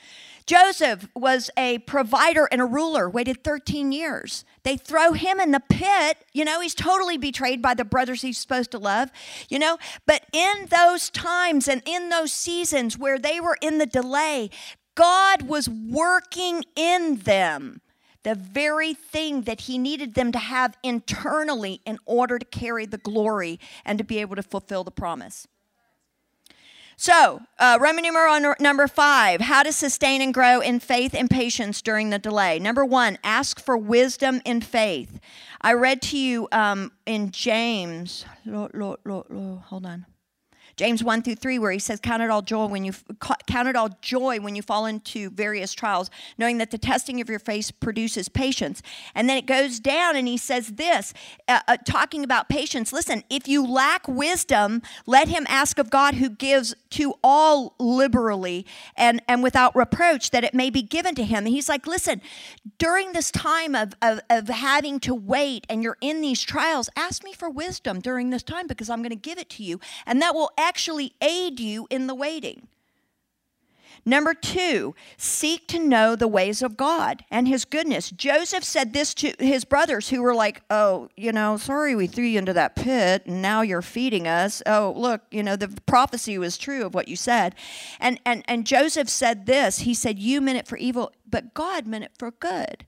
Joseph 0.52 1.08
was 1.16 1.50
a 1.56 1.78
provider 1.78 2.46
and 2.52 2.60
a 2.60 2.66
ruler, 2.66 3.10
waited 3.10 3.42
13 3.42 3.94
years. 3.94 4.44
They 4.64 4.76
throw 4.76 5.14
him 5.14 5.40
in 5.40 5.52
the 5.52 5.62
pit. 5.62 6.26
You 6.34 6.44
know, 6.44 6.60
he's 6.60 6.76
totally 6.76 7.18
betrayed 7.18 7.62
by 7.62 7.74
the 7.74 7.86
brothers 7.86 8.22
he's 8.22 8.38
supposed 8.38 8.72
to 8.72 8.78
love, 8.78 9.12
you 9.48 9.58
know. 9.58 9.78
But 10.06 10.26
in 10.34 10.68
those 10.70 11.10
times 11.10 11.70
and 11.70 11.82
in 11.86 12.10
those 12.10 12.34
seasons 12.34 12.98
where 12.98 13.18
they 13.18 13.40
were 13.40 13.58
in 13.62 13.78
the 13.78 13.86
delay, 13.86 14.50
God 14.94 15.44
was 15.44 15.70
working 15.70 16.66
in 16.76 17.20
them 17.20 17.80
the 18.24 18.36
very 18.36 18.94
thing 18.94 19.44
that 19.44 19.62
he 19.62 19.78
needed 19.78 20.16
them 20.16 20.34
to 20.34 20.40
have 20.40 20.76
internally 20.84 21.80
in 21.86 21.98
order 22.06 22.38
to 22.38 22.46
carry 22.46 22.86
the 22.86 22.98
glory 22.98 23.58
and 23.86 23.98
to 23.98 24.04
be 24.04 24.20
able 24.20 24.36
to 24.36 24.44
fulfill 24.44 24.84
the 24.84 24.92
promise. 24.92 25.48
So, 26.98 27.42
uh, 27.58 27.78
Roman 27.82 28.04
numeral 28.04 28.56
number 28.60 28.88
five 28.88 29.42
how 29.42 29.64
to 29.64 29.72
sustain 29.72 30.22
and 30.22 30.34
grow 30.34 30.60
in 30.60 30.80
faith 30.80 31.14
and 31.16 31.30
patience 31.30 31.82
during 31.82 32.10
the 32.10 32.20
delay. 32.20 32.60
Number 32.60 32.86
one, 32.86 33.18
ask 33.24 33.60
for 33.60 33.78
wisdom 33.78 34.42
in 34.46 34.62
faith. 34.62 35.20
I 35.62 35.74
read 35.74 36.02
to 36.04 36.18
you 36.18 36.48
um, 36.52 36.92
in 37.06 37.32
James, 37.32 38.26
lord 38.46 38.72
lord 38.74 39.00
hold 39.66 39.86
on. 39.86 40.06
James 40.76 41.04
1 41.04 41.22
through 41.22 41.36
3, 41.36 41.60
where 41.60 41.72
he 41.72 41.80
says, 41.80 42.00
Count 42.00 42.24
it 42.24 42.30
all 42.30 42.42
joy 42.42 42.66
when 42.66 42.84
you 42.84 42.94
count 43.48 43.68
it 43.68 43.76
all 43.76 43.90
joy 44.02 44.40
when 44.40 44.56
you 44.56 44.62
fall 44.62 44.86
into 44.86 45.30
various 45.30 45.74
trials, 45.74 46.10
knowing 46.38 46.58
that 46.58 46.72
the 46.72 46.78
testing 46.78 47.22
of 47.22 47.30
your 47.30 47.40
faith 47.40 47.72
produces 47.80 48.30
patience. 48.30 48.82
And 49.16 49.30
then 49.30 49.38
it 49.38 49.46
goes 49.46 49.80
down 49.80 50.16
and 50.16 50.28
he 50.28 50.38
says 50.38 50.74
this, 50.74 51.14
uh, 51.48 51.60
uh, 51.68 51.78
talking 51.86 52.24
about 52.24 52.50
patience. 52.50 52.94
Listen, 52.94 53.24
if 53.30 53.48
you 53.48 53.66
lack 53.66 54.08
wisdom, 54.08 54.82
let 55.06 55.28
him 55.28 55.46
ask 55.48 55.78
of 55.78 55.90
God 55.90 56.16
who 56.16 56.30
gives 56.30 56.76
to 56.92 57.14
all 57.24 57.76
liberally 57.80 58.66
and, 58.96 59.22
and 59.28 59.44
without 59.44 59.76
reproach, 59.76 60.32
that 60.32 60.44
it 60.44 60.54
may 60.54 60.70
be 60.70 60.82
given 60.82 61.16
to 61.16 61.24
him. 61.24 61.46
And 61.46 61.50
he's 61.50 61.70
like, 61.70 61.88
listen, 61.88 62.22
during 62.78 63.14
this 63.14 63.32
time 63.32 63.76
of, 63.76 63.94
of, 64.02 64.20
of 64.30 64.48
having 64.48 65.00
to 65.02 65.16
wait 65.16 65.66
and 65.70 65.84
you're 65.84 65.98
in 66.02 66.22
these 66.22 66.42
trials, 66.42 66.90
ask 66.96 67.24
me 67.24 67.34
for 67.34 67.50
wisdom 67.50 68.00
during 68.00 68.30
this 68.30 68.44
time 68.44 68.68
because 68.68 68.90
I'm 68.90 69.02
going 69.02 69.10
to 69.10 69.16
give 69.16 69.38
it 69.38 69.50
to 69.52 69.64
you. 69.64 69.80
And 70.06 70.22
that 70.22 70.36
will 70.36 70.52
actually 70.62 71.14
aid 71.22 71.60
you 71.60 71.88
in 71.90 72.08
the 72.08 72.16
waiting. 72.16 72.68
Number 74.04 74.34
two, 74.34 74.96
seek 75.18 75.68
to 75.68 75.80
know 75.80 76.16
the 76.16 76.28
ways 76.28 76.64
of 76.64 76.76
God 76.76 77.24
and 77.30 77.48
his 77.48 77.66
goodness. 77.66 78.10
Joseph 78.10 78.64
said 78.64 78.94
this 78.94 79.14
to 79.16 79.34
his 79.38 79.64
brothers 79.64 80.10
who 80.10 80.24
were 80.24 80.34
like, 80.34 80.64
Oh, 80.72 81.10
you 81.16 81.32
know, 81.32 81.58
sorry 81.58 81.94
we 81.94 82.08
threw 82.08 82.26
you 82.26 82.40
into 82.40 82.54
that 82.54 82.76
pit 82.76 83.24
and 83.28 83.44
now 83.44 83.62
you're 83.62 83.84
feeding 83.84 84.28
us. 84.28 84.64
Oh, 84.66 84.94
look, 84.98 85.22
you 85.30 85.44
know, 85.44 85.56
the 85.56 85.68
prophecy 85.86 86.40
was 86.40 86.58
true 86.58 86.84
of 86.84 86.96
what 86.96 87.08
you 87.08 87.16
said. 87.16 87.54
And 88.00 88.20
and 88.26 88.44
and 88.48 88.66
Joseph 88.66 89.10
said 89.10 89.46
this. 89.46 89.80
He 89.80 89.94
said, 89.94 90.18
You 90.18 90.42
meant 90.42 90.58
it 90.58 90.68
for 90.68 90.78
evil, 90.78 91.12
but 91.30 91.54
God 91.54 91.86
meant 91.86 92.06
it 92.06 92.12
for 92.18 92.32
good. 92.32 92.86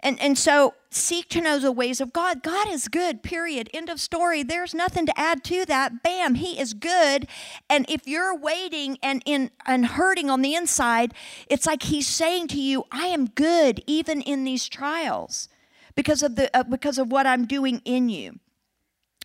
And, 0.00 0.20
and 0.20 0.36
so 0.36 0.74
seek 0.90 1.28
to 1.30 1.40
know 1.40 1.58
the 1.58 1.72
ways 1.72 2.00
of 2.00 2.12
God. 2.12 2.42
God 2.42 2.68
is 2.68 2.88
good, 2.88 3.22
period. 3.22 3.70
End 3.72 3.88
of 3.88 4.00
story. 4.00 4.42
There's 4.42 4.74
nothing 4.74 5.06
to 5.06 5.18
add 5.18 5.44
to 5.44 5.64
that. 5.66 6.02
Bam, 6.02 6.36
He 6.36 6.58
is 6.58 6.74
good. 6.74 7.28
And 7.68 7.86
if 7.88 8.06
you're 8.06 8.36
waiting 8.36 8.98
and, 9.02 9.22
in, 9.24 9.50
and 9.66 9.86
hurting 9.86 10.30
on 10.30 10.42
the 10.42 10.54
inside, 10.54 11.14
it's 11.48 11.66
like 11.66 11.84
He's 11.84 12.06
saying 12.06 12.48
to 12.48 12.60
you, 12.60 12.84
I 12.90 13.06
am 13.06 13.26
good 13.26 13.82
even 13.86 14.20
in 14.22 14.44
these 14.44 14.68
trials 14.68 15.48
because 15.94 16.22
of, 16.22 16.36
the, 16.36 16.54
uh, 16.56 16.64
because 16.64 16.98
of 16.98 17.10
what 17.10 17.26
I'm 17.26 17.46
doing 17.46 17.80
in 17.84 18.08
you. 18.08 18.38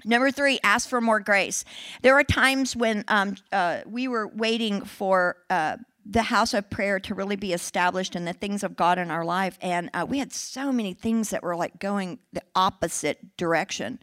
Number 0.04 0.32
three, 0.32 0.60
ask 0.64 0.90
for 0.90 1.00
more 1.00 1.20
grace. 1.20 1.64
There 2.02 2.16
are 2.16 2.24
times 2.24 2.76
when 2.76 3.04
um, 3.08 3.36
uh, 3.52 3.82
we 3.86 4.08
were 4.08 4.28
waiting 4.28 4.84
for 4.84 5.38
uh, 5.50 5.78
the 6.06 6.24
house 6.24 6.54
of 6.54 6.70
prayer 6.70 7.00
to 7.00 7.14
really 7.14 7.36
be 7.36 7.54
established 7.54 8.16
and 8.16 8.28
the 8.28 8.34
things 8.34 8.64
of 8.64 8.76
God 8.76 8.98
in 8.98 9.12
our 9.12 9.26
life, 9.26 9.58
and 9.62 9.90
uh, 9.94 10.06
we 10.08 10.20
had 10.20 10.34
so 10.34 10.72
many 10.72 10.94
things 10.94 11.30
that 11.30 11.44
were 11.44 11.56
like 11.56 11.80
going 11.80 12.20
the 12.34 12.44
opposite 12.56 13.38
direction. 13.38 14.00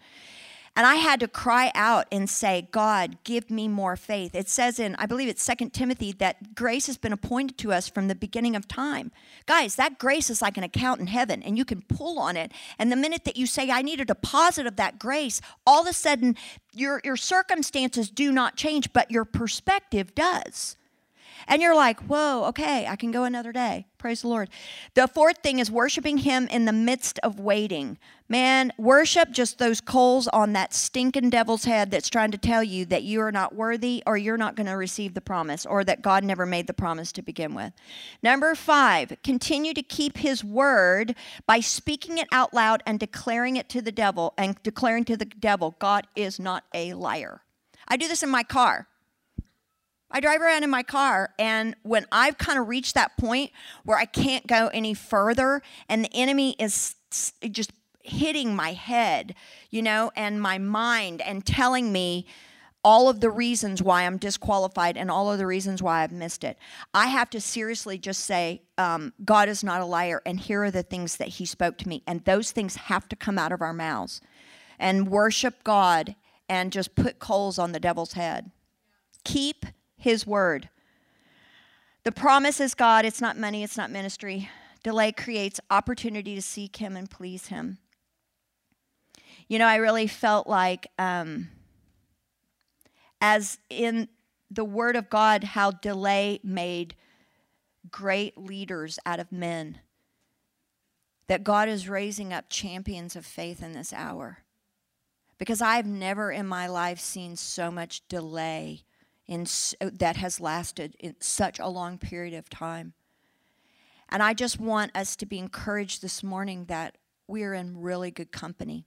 And 0.78 0.86
I 0.86 0.94
had 0.94 1.18
to 1.18 1.26
cry 1.26 1.72
out 1.74 2.06
and 2.12 2.30
say, 2.30 2.68
God, 2.70 3.16
give 3.24 3.50
me 3.50 3.66
more 3.66 3.96
faith. 3.96 4.32
It 4.36 4.48
says 4.48 4.78
in, 4.78 4.94
I 4.94 5.06
believe 5.06 5.28
it's 5.28 5.42
Second 5.42 5.72
Timothy, 5.72 6.12
that 6.12 6.54
grace 6.54 6.86
has 6.86 6.96
been 6.96 7.12
appointed 7.12 7.58
to 7.58 7.72
us 7.72 7.88
from 7.88 8.06
the 8.06 8.14
beginning 8.14 8.54
of 8.54 8.68
time. 8.68 9.10
Guys, 9.46 9.74
that 9.74 9.98
grace 9.98 10.30
is 10.30 10.40
like 10.40 10.56
an 10.56 10.62
account 10.62 11.00
in 11.00 11.08
heaven, 11.08 11.42
and 11.42 11.58
you 11.58 11.64
can 11.64 11.82
pull 11.82 12.20
on 12.20 12.36
it. 12.36 12.52
And 12.78 12.92
the 12.92 12.96
minute 12.96 13.24
that 13.24 13.36
you 13.36 13.44
say, 13.44 13.72
I 13.72 13.82
need 13.82 14.00
a 14.00 14.04
deposit 14.04 14.68
of 14.68 14.76
that 14.76 15.00
grace, 15.00 15.40
all 15.66 15.82
of 15.82 15.88
a 15.88 15.92
sudden 15.92 16.36
your, 16.72 17.00
your 17.02 17.16
circumstances 17.16 18.08
do 18.08 18.30
not 18.30 18.54
change, 18.54 18.92
but 18.92 19.10
your 19.10 19.24
perspective 19.24 20.14
does. 20.14 20.76
And 21.46 21.62
you're 21.62 21.74
like, 21.74 22.00
whoa, 22.00 22.44
okay, 22.46 22.86
I 22.86 22.96
can 22.96 23.10
go 23.10 23.24
another 23.24 23.52
day. 23.52 23.86
Praise 23.98 24.22
the 24.22 24.28
Lord. 24.28 24.48
The 24.94 25.08
fourth 25.08 25.38
thing 25.38 25.58
is 25.58 25.70
worshiping 25.70 26.18
Him 26.18 26.46
in 26.48 26.64
the 26.64 26.72
midst 26.72 27.18
of 27.20 27.40
waiting. 27.40 27.98
Man, 28.28 28.72
worship 28.76 29.30
just 29.30 29.58
those 29.58 29.80
coals 29.80 30.28
on 30.28 30.52
that 30.52 30.74
stinking 30.74 31.30
devil's 31.30 31.64
head 31.64 31.90
that's 31.90 32.10
trying 32.10 32.30
to 32.30 32.38
tell 32.38 32.62
you 32.62 32.84
that 32.86 33.02
you 33.02 33.20
are 33.20 33.32
not 33.32 33.54
worthy 33.54 34.02
or 34.06 34.16
you're 34.16 34.36
not 34.36 34.54
going 34.54 34.66
to 34.66 34.72
receive 34.72 35.14
the 35.14 35.20
promise 35.20 35.64
or 35.64 35.82
that 35.84 36.02
God 36.02 36.24
never 36.24 36.44
made 36.44 36.66
the 36.66 36.74
promise 36.74 37.10
to 37.12 37.22
begin 37.22 37.54
with. 37.54 37.72
Number 38.22 38.54
five, 38.54 39.16
continue 39.24 39.72
to 39.74 39.82
keep 39.82 40.18
His 40.18 40.44
word 40.44 41.14
by 41.46 41.60
speaking 41.60 42.18
it 42.18 42.28
out 42.30 42.52
loud 42.52 42.82
and 42.86 43.00
declaring 43.00 43.56
it 43.56 43.68
to 43.70 43.80
the 43.80 43.92
devil 43.92 44.34
and 44.36 44.62
declaring 44.62 45.04
to 45.06 45.16
the 45.16 45.24
devil, 45.24 45.74
God 45.78 46.06
is 46.14 46.38
not 46.38 46.64
a 46.74 46.92
liar. 46.92 47.40
I 47.88 47.96
do 47.96 48.08
this 48.08 48.22
in 48.22 48.28
my 48.28 48.42
car. 48.42 48.86
I 50.10 50.20
drive 50.20 50.40
around 50.40 50.64
in 50.64 50.70
my 50.70 50.82
car, 50.82 51.34
and 51.38 51.76
when 51.82 52.06
I've 52.10 52.38
kind 52.38 52.58
of 52.58 52.68
reached 52.68 52.94
that 52.94 53.16
point 53.18 53.50
where 53.84 53.98
I 53.98 54.06
can't 54.06 54.46
go 54.46 54.68
any 54.68 54.94
further, 54.94 55.62
and 55.88 56.04
the 56.04 56.14
enemy 56.14 56.56
is 56.58 56.94
just 57.50 57.72
hitting 58.02 58.56
my 58.56 58.72
head, 58.72 59.34
you 59.70 59.82
know, 59.82 60.10
and 60.16 60.40
my 60.40 60.56
mind, 60.58 61.20
and 61.20 61.44
telling 61.44 61.92
me 61.92 62.26
all 62.84 63.08
of 63.08 63.20
the 63.20 63.30
reasons 63.30 63.82
why 63.82 64.04
I'm 64.04 64.16
disqualified 64.16 64.96
and 64.96 65.10
all 65.10 65.30
of 65.30 65.38
the 65.38 65.46
reasons 65.46 65.82
why 65.82 66.02
I've 66.02 66.12
missed 66.12 66.42
it, 66.42 66.58
I 66.94 67.08
have 67.08 67.28
to 67.30 67.40
seriously 67.40 67.98
just 67.98 68.24
say, 68.24 68.62
um, 68.78 69.12
God 69.24 69.48
is 69.48 69.62
not 69.62 69.82
a 69.82 69.86
liar, 69.86 70.22
and 70.24 70.40
here 70.40 70.62
are 70.62 70.70
the 70.70 70.82
things 70.82 71.16
that 71.16 71.28
He 71.28 71.44
spoke 71.44 71.76
to 71.78 71.88
me. 71.88 72.02
And 72.06 72.24
those 72.24 72.50
things 72.50 72.76
have 72.76 73.08
to 73.10 73.16
come 73.16 73.38
out 73.38 73.52
of 73.52 73.60
our 73.60 73.74
mouths 73.74 74.22
and 74.78 75.08
worship 75.08 75.64
God 75.64 76.14
and 76.48 76.72
just 76.72 76.94
put 76.94 77.18
coals 77.18 77.58
on 77.58 77.72
the 77.72 77.80
devil's 77.80 78.14
head. 78.14 78.52
Keep 79.24 79.66
his 79.98 80.26
word. 80.26 80.70
The 82.04 82.12
promise 82.12 82.60
is 82.60 82.74
God, 82.74 83.04
it's 83.04 83.20
not 83.20 83.36
money, 83.36 83.62
it's 83.62 83.76
not 83.76 83.90
ministry. 83.90 84.48
Delay 84.82 85.12
creates 85.12 85.60
opportunity 85.70 86.34
to 86.34 86.42
seek 86.42 86.76
Him 86.76 86.96
and 86.96 87.10
please 87.10 87.48
Him. 87.48 87.78
You 89.48 89.58
know, 89.58 89.66
I 89.66 89.76
really 89.76 90.06
felt 90.06 90.46
like, 90.46 90.86
um, 90.98 91.48
as 93.20 93.58
in 93.68 94.08
the 94.50 94.64
Word 94.64 94.96
of 94.96 95.10
God, 95.10 95.44
how 95.44 95.72
delay 95.72 96.40
made 96.42 96.94
great 97.90 98.38
leaders 98.38 98.98
out 99.04 99.20
of 99.20 99.32
men. 99.32 99.80
That 101.26 101.44
God 101.44 101.68
is 101.68 101.88
raising 101.88 102.32
up 102.32 102.46
champions 102.48 103.16
of 103.16 103.26
faith 103.26 103.62
in 103.62 103.72
this 103.72 103.92
hour. 103.92 104.38
Because 105.36 105.60
I've 105.60 105.86
never 105.86 106.30
in 106.32 106.46
my 106.46 106.66
life 106.66 106.98
seen 106.98 107.36
so 107.36 107.70
much 107.70 108.06
delay 108.08 108.84
in, 109.28 109.46
uh, 109.80 109.90
that 109.92 110.16
has 110.16 110.40
lasted 110.40 110.96
in 110.98 111.14
such 111.20 111.60
a 111.60 111.68
long 111.68 111.98
period 111.98 112.34
of 112.34 112.48
time. 112.48 112.94
And 114.08 114.22
I 114.22 114.32
just 114.32 114.58
want 114.58 114.96
us 114.96 115.14
to 115.16 115.26
be 115.26 115.38
encouraged 115.38 116.02
this 116.02 116.24
morning 116.24 116.64
that 116.64 116.96
we're 117.26 117.54
in 117.54 117.80
really 117.80 118.10
good 118.10 118.32
company. 118.32 118.86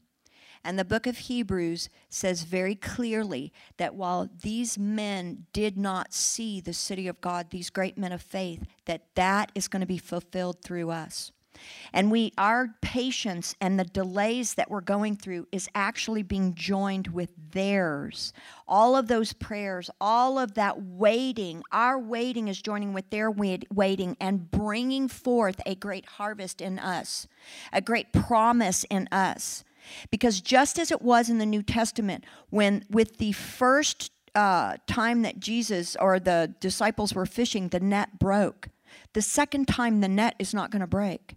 And 0.64 0.78
the 0.78 0.86
book 0.86 1.08
of 1.08 1.18
Hebrews 1.18 1.90
says 2.10 2.44
very 2.44 2.76
clearly 2.76 3.52
that 3.78 3.96
while 3.96 4.30
these 4.42 4.78
men 4.78 5.46
did 5.54 5.78
not 5.78 6.14
see 6.14 6.60
the 6.60 6.74
city 6.74 7.08
of 7.08 7.22
God, 7.22 7.50
these 7.50 7.70
great 7.70 7.98
men 7.98 8.12
of 8.12 8.22
faith, 8.22 8.66
that 8.86 9.16
that 9.16 9.52
is 9.56 9.68
going 9.68 9.80
to 9.80 9.88
be 9.88 9.98
fulfilled 9.98 10.62
through 10.62 10.92
us. 10.92 11.32
And 11.94 12.12
we 12.12 12.32
our 12.38 12.76
patience 12.82 13.56
and 13.60 13.80
the 13.80 13.84
delays 13.84 14.56
that 14.56 14.70
we're 14.70 14.82
going 14.82 15.16
through 15.18 15.48
is 15.52 15.70
actually 15.76 16.24
being 16.24 16.54
joined 16.54 17.08
with 17.08 17.30
theirs. 17.52 18.34
All 18.68 18.96
of 18.96 19.08
those 19.08 19.34
prayers, 19.34 19.90
all 20.00 20.40
of 20.40 20.54
that 20.56 20.82
waiting, 20.82 21.64
our 21.72 22.00
waiting 22.00 22.48
is 22.48 22.62
joining 22.62 22.94
with 22.94 23.10
their 23.10 23.30
waiting 23.32 24.18
and 24.20 24.52
bringing 24.52 25.08
forth 25.08 25.60
a 25.66 25.76
great 25.76 26.06
harvest 26.06 26.62
in 26.62 26.80
us, 26.80 27.28
a 27.74 27.82
great 27.82 28.14
promise 28.14 28.86
in 28.86 29.08
us. 29.12 29.64
Because 30.10 30.42
just 30.42 30.78
as 30.78 30.92
it 30.92 31.02
was 31.02 31.30
in 31.30 31.40
the 31.40 31.46
New 31.46 31.64
Testament, 31.64 32.24
when 32.50 32.86
with 32.90 33.18
the 33.18 33.32
first 33.32 34.12
uh, 34.36 34.78
time 34.88 35.24
that 35.24 35.40
Jesus 35.40 35.96
or 35.98 36.20
the 36.20 36.54
disciples 36.60 37.14
were 37.14 37.26
fishing, 37.26 37.70
the 37.70 37.80
net 37.80 38.20
broke. 38.20 38.70
The 39.14 39.22
second 39.22 39.68
time, 39.68 40.02
the 40.02 40.08
net 40.08 40.36
is 40.40 40.54
not 40.54 40.72
going 40.72 40.82
to 40.82 40.88
break. 40.88 41.36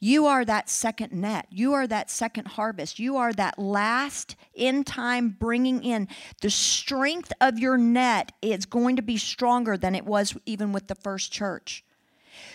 You 0.00 0.26
are 0.26 0.44
that 0.44 0.68
second 0.68 1.12
net. 1.12 1.46
You 1.50 1.72
are 1.72 1.86
that 1.86 2.10
second 2.10 2.48
harvest. 2.48 2.98
You 2.98 3.16
are 3.16 3.32
that 3.32 3.58
last 3.58 4.36
in 4.54 4.84
time 4.84 5.36
bringing 5.38 5.82
in. 5.82 6.08
The 6.40 6.50
strength 6.50 7.32
of 7.40 7.58
your 7.58 7.76
net 7.76 8.32
is 8.42 8.66
going 8.66 8.96
to 8.96 9.02
be 9.02 9.16
stronger 9.16 9.76
than 9.76 9.94
it 9.94 10.04
was 10.04 10.36
even 10.46 10.72
with 10.72 10.88
the 10.88 10.94
first 10.94 11.32
church. 11.32 11.84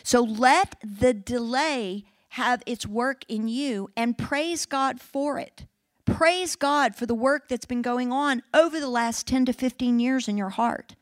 So 0.04 0.22
let 0.22 0.76
the 0.84 1.14
delay 1.14 2.06
have 2.30 2.62
its 2.66 2.86
work 2.86 3.24
in 3.28 3.48
you 3.48 3.90
and 3.96 4.18
praise 4.18 4.66
God 4.66 5.00
for 5.00 5.40
it. 5.40 5.66
Praise 6.06 6.56
God 6.56 6.96
for 6.96 7.06
the 7.06 7.16
work 7.16 7.50
that's 7.50 7.66
been 7.66 7.82
going 7.82 8.12
on 8.12 8.42
over 8.54 8.80
the 8.80 8.90
last 8.90 9.28
10 9.28 9.46
to 9.46 9.54
15 9.54 10.00
years 10.00 10.28
in 10.28 10.38
your 10.38 10.50
heart. 10.50 10.96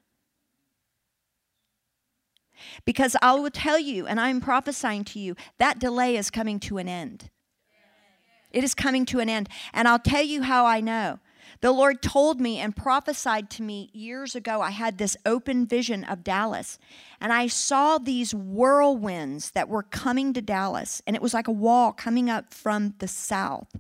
Because 2.86 3.16
I 3.22 3.34
will 3.34 3.50
tell 3.50 3.80
you, 3.80 4.08
and 4.08 4.20
I'm 4.20 4.42
prophesying 4.42 5.04
to 5.06 5.20
you, 5.20 5.36
that 5.58 5.80
delay 5.80 6.18
is 6.18 6.30
coming 6.30 6.60
to 6.62 6.78
an 6.78 6.88
end. 6.88 7.30
It 8.52 8.64
is 8.64 8.74
coming 8.74 9.06
to 9.08 9.20
an 9.20 9.30
end. 9.30 9.50
And 9.74 9.88
I'll 9.88 10.00
tell 10.00 10.24
you 10.24 10.44
how 10.44 10.66
I 10.66 10.80
know. 10.80 11.20
The 11.62 11.72
Lord 11.72 12.02
told 12.02 12.42
me 12.42 12.60
and 12.60 12.76
prophesied 12.76 13.50
to 13.52 13.64
me 13.64 13.90
years 13.94 14.36
ago. 14.36 14.62
I 14.62 14.72
had 14.72 14.98
this 14.98 15.16
open 15.26 15.66
vision 15.66 16.04
of 16.04 16.24
Dallas, 16.24 16.80
and 17.22 17.32
I 17.32 17.48
saw 17.48 17.98
these 17.98 18.34
whirlwinds 18.34 19.52
that 19.52 19.70
were 19.70 19.84
coming 19.84 20.34
to 20.34 20.42
Dallas, 20.42 21.02
and 21.06 21.16
it 21.16 21.22
was 21.22 21.34
like 21.34 21.48
a 21.48 21.54
wall 21.54 21.92
coming 21.92 22.30
up 22.30 22.54
from 22.54 22.96
the 23.00 23.08
south. 23.08 23.76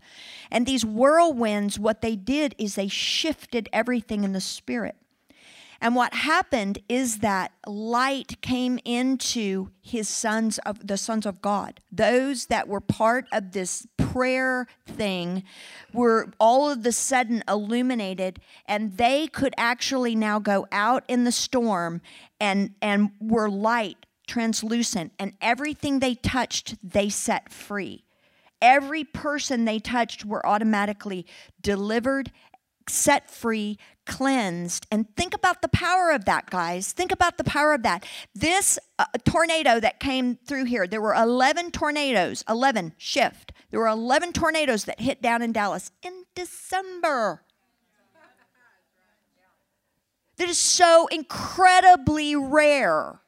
And 0.51 0.65
these 0.65 0.85
whirlwinds, 0.85 1.79
what 1.79 2.01
they 2.01 2.15
did 2.15 2.55
is 2.57 2.75
they 2.75 2.87
shifted 2.87 3.69
everything 3.73 4.23
in 4.23 4.33
the 4.33 4.41
spirit. 4.41 4.95
And 5.81 5.95
what 5.95 6.13
happened 6.13 6.79
is 6.87 7.19
that 7.19 7.51
light 7.67 8.41
came 8.41 8.79
into 8.85 9.69
his 9.81 10.07
sons 10.07 10.57
of 10.59 10.85
the 10.87 10.97
sons 10.97 11.25
of 11.25 11.41
God. 11.41 11.81
Those 11.91 12.47
that 12.47 12.67
were 12.67 12.81
part 12.81 13.25
of 13.31 13.51
this 13.51 13.85
prayer 13.97 14.67
thing 14.85 15.43
were 15.93 16.31
all 16.39 16.69
of 16.71 16.83
the 16.83 16.91
sudden 16.91 17.43
illuminated 17.47 18.39
and 18.65 18.97
they 18.97 19.27
could 19.27 19.53
actually 19.57 20.15
now 20.15 20.39
go 20.39 20.67
out 20.71 21.03
in 21.07 21.23
the 21.23 21.31
storm 21.31 22.01
and 22.39 22.71
and 22.81 23.11
were 23.19 23.49
light, 23.49 24.05
translucent 24.27 25.11
and 25.19 25.33
everything 25.41 25.99
they 25.99 26.15
touched 26.15 26.75
they 26.81 27.09
set 27.09 27.51
free. 27.51 28.03
Every 28.61 29.03
person 29.03 29.65
they 29.65 29.79
touched 29.79 30.25
were 30.25 30.45
automatically 30.45 31.25
delivered 31.61 32.31
set 32.87 33.29
free, 33.29 33.77
cleansed. 34.05 34.87
And 34.91 35.13
think 35.15 35.33
about 35.33 35.61
the 35.61 35.67
power 35.67 36.11
of 36.11 36.25
that, 36.25 36.49
guys. 36.49 36.91
Think 36.91 37.11
about 37.11 37.37
the 37.37 37.43
power 37.43 37.73
of 37.73 37.83
that. 37.83 38.05
This 38.33 38.79
uh, 38.97 39.05
tornado 39.25 39.79
that 39.79 39.99
came 39.99 40.35
through 40.35 40.65
here, 40.65 40.87
there 40.87 41.01
were 41.01 41.13
11 41.13 41.71
tornadoes, 41.71 42.43
11 42.47 42.93
shift. 42.97 43.51
There 43.71 43.79
were 43.79 43.87
11 43.87 44.33
tornadoes 44.33 44.85
that 44.85 44.99
hit 44.99 45.21
down 45.21 45.41
in 45.41 45.51
Dallas 45.51 45.91
in 46.01 46.25
December. 46.35 47.41
That 50.37 50.49
is 50.49 50.57
so 50.57 51.07
incredibly 51.07 52.35
rare. 52.35 53.21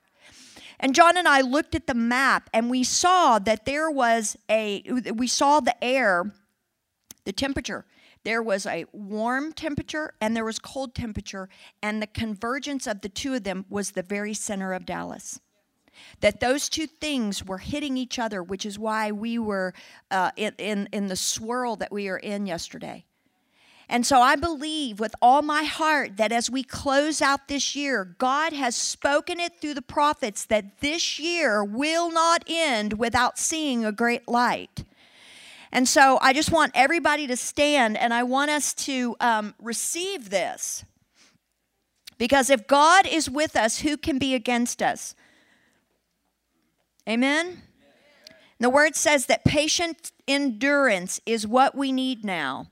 And 0.80 0.94
John 0.94 1.18
and 1.18 1.28
I 1.28 1.42
looked 1.42 1.74
at 1.74 1.88
the 1.88 1.94
map 1.94 2.50
and 2.54 2.70
we 2.70 2.84
saw 2.84 3.40
that 3.40 3.66
there 3.66 3.90
was 3.90 4.38
a, 4.50 4.84
we 5.16 5.28
saw 5.28 5.60
the 5.60 5.82
air, 5.84 6.34
the 7.24 7.32
temperature 7.32 7.86
there 8.28 8.44
was 8.44 8.66
a 8.66 8.84
warm 8.92 9.54
temperature 9.54 10.13
and 10.20 10.36
there 10.36 10.44
was 10.44 10.60
cold 10.60 10.94
temperature, 10.94 11.48
and 11.82 12.02
the 12.02 12.08
convergence 12.08 12.86
of 12.86 13.00
the 13.00 13.08
two 13.08 13.34
of 13.34 13.46
them 13.46 13.63
was 13.70 13.92
the 13.92 14.04
very 14.04 14.34
center 14.34 14.74
of 14.74 14.86
Dallas. 14.86 15.40
That 16.20 16.42
those 16.42 16.68
two 16.68 16.88
things 16.88 17.46
were 17.46 17.60
hitting 17.60 17.96
each 17.96 18.20
other, 18.20 18.44
which 18.44 18.66
is 18.66 18.78
why 18.78 19.13
we 19.13 19.40
were 19.40 19.74
uh, 20.12 20.32
in, 20.36 20.52
in, 20.58 20.90
in 20.92 21.08
the 21.08 21.16
swirl 21.16 21.78
that 21.78 21.90
we 21.90 22.10
are 22.10 22.18
in 22.18 22.46
yesterday. 22.46 23.06
And 23.88 24.06
so 24.06 24.22
I 24.22 24.36
believe 24.36 25.00
with 25.00 25.16
all 25.22 25.42
my 25.42 25.63
heart 25.63 26.18
that 26.18 26.34
as 26.34 26.50
we 26.50 26.63
close 26.63 27.22
out 27.22 27.48
this 27.48 27.78
year, 27.78 28.13
God 28.18 28.52
has 28.52 28.76
spoken 28.76 29.40
it 29.40 29.62
through 29.62 29.76
the 29.76 29.82
prophets 29.82 30.44
that 30.48 30.82
this 30.82 31.18
year 31.18 31.63
will 31.63 32.12
not 32.12 32.44
end 32.46 33.00
without 33.00 33.40
seeing 33.40 33.86
a 33.86 33.94
great 33.94 34.28
light. 34.28 34.84
And 35.71 35.88
so 35.88 36.17
I 36.21 36.34
just 36.34 36.51
want 36.51 36.71
everybody 36.75 37.27
to 37.27 37.38
stand 37.38 37.97
and 37.97 38.13
I 38.13 38.23
want 38.23 38.51
us 38.51 38.73
to 38.73 39.15
um, 39.19 39.56
receive 39.62 40.30
this. 40.30 40.86
Because 42.17 42.49
if 42.49 42.67
God 42.67 43.06
is 43.06 43.30
with 43.30 43.56
us, 43.56 43.80
who 43.80 43.95
can 43.97 44.17
be 44.17 44.34
against 44.34 44.82
us? 44.82 45.13
Amen? 47.08 47.62
The 48.60 48.69
word 48.69 48.95
says 48.95 49.27
that 49.27 49.45
patient 49.45 50.12
endurance 50.27 51.21
is 51.25 51.45
what 51.45 51.75
we 51.75 51.91
need 51.91 52.25
now 52.25 52.67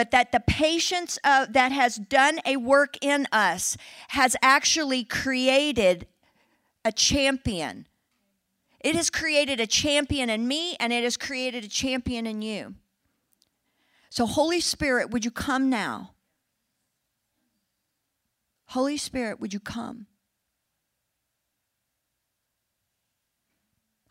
but 0.00 0.12
that 0.12 0.32
the 0.32 0.40
patience 0.40 1.18
that 1.24 1.72
has 1.72 1.96
done 1.96 2.38
a 2.46 2.56
work 2.56 2.96
in 3.02 3.26
us 3.32 3.76
has 4.08 4.34
actually 4.40 5.04
created 5.04 6.06
a 6.84 6.90
champion. 6.90 7.86
It 8.80 8.94
has 8.94 9.10
created 9.10 9.60
a 9.60 9.66
champion 9.66 10.30
in 10.30 10.48
me, 10.48 10.76
and 10.80 10.92
it 10.92 11.04
has 11.04 11.16
created 11.16 11.64
a 11.64 11.68
champion 11.68 12.26
in 12.26 12.40
you. 12.40 12.74
So, 14.08 14.26
Holy 14.26 14.60
Spirit, 14.60 15.10
would 15.10 15.24
you 15.24 15.30
come 15.30 15.68
now? 15.68 16.12
Holy 18.66 18.96
Spirit, 18.96 19.40
would 19.40 19.52
you 19.52 19.60
come? 19.60 20.06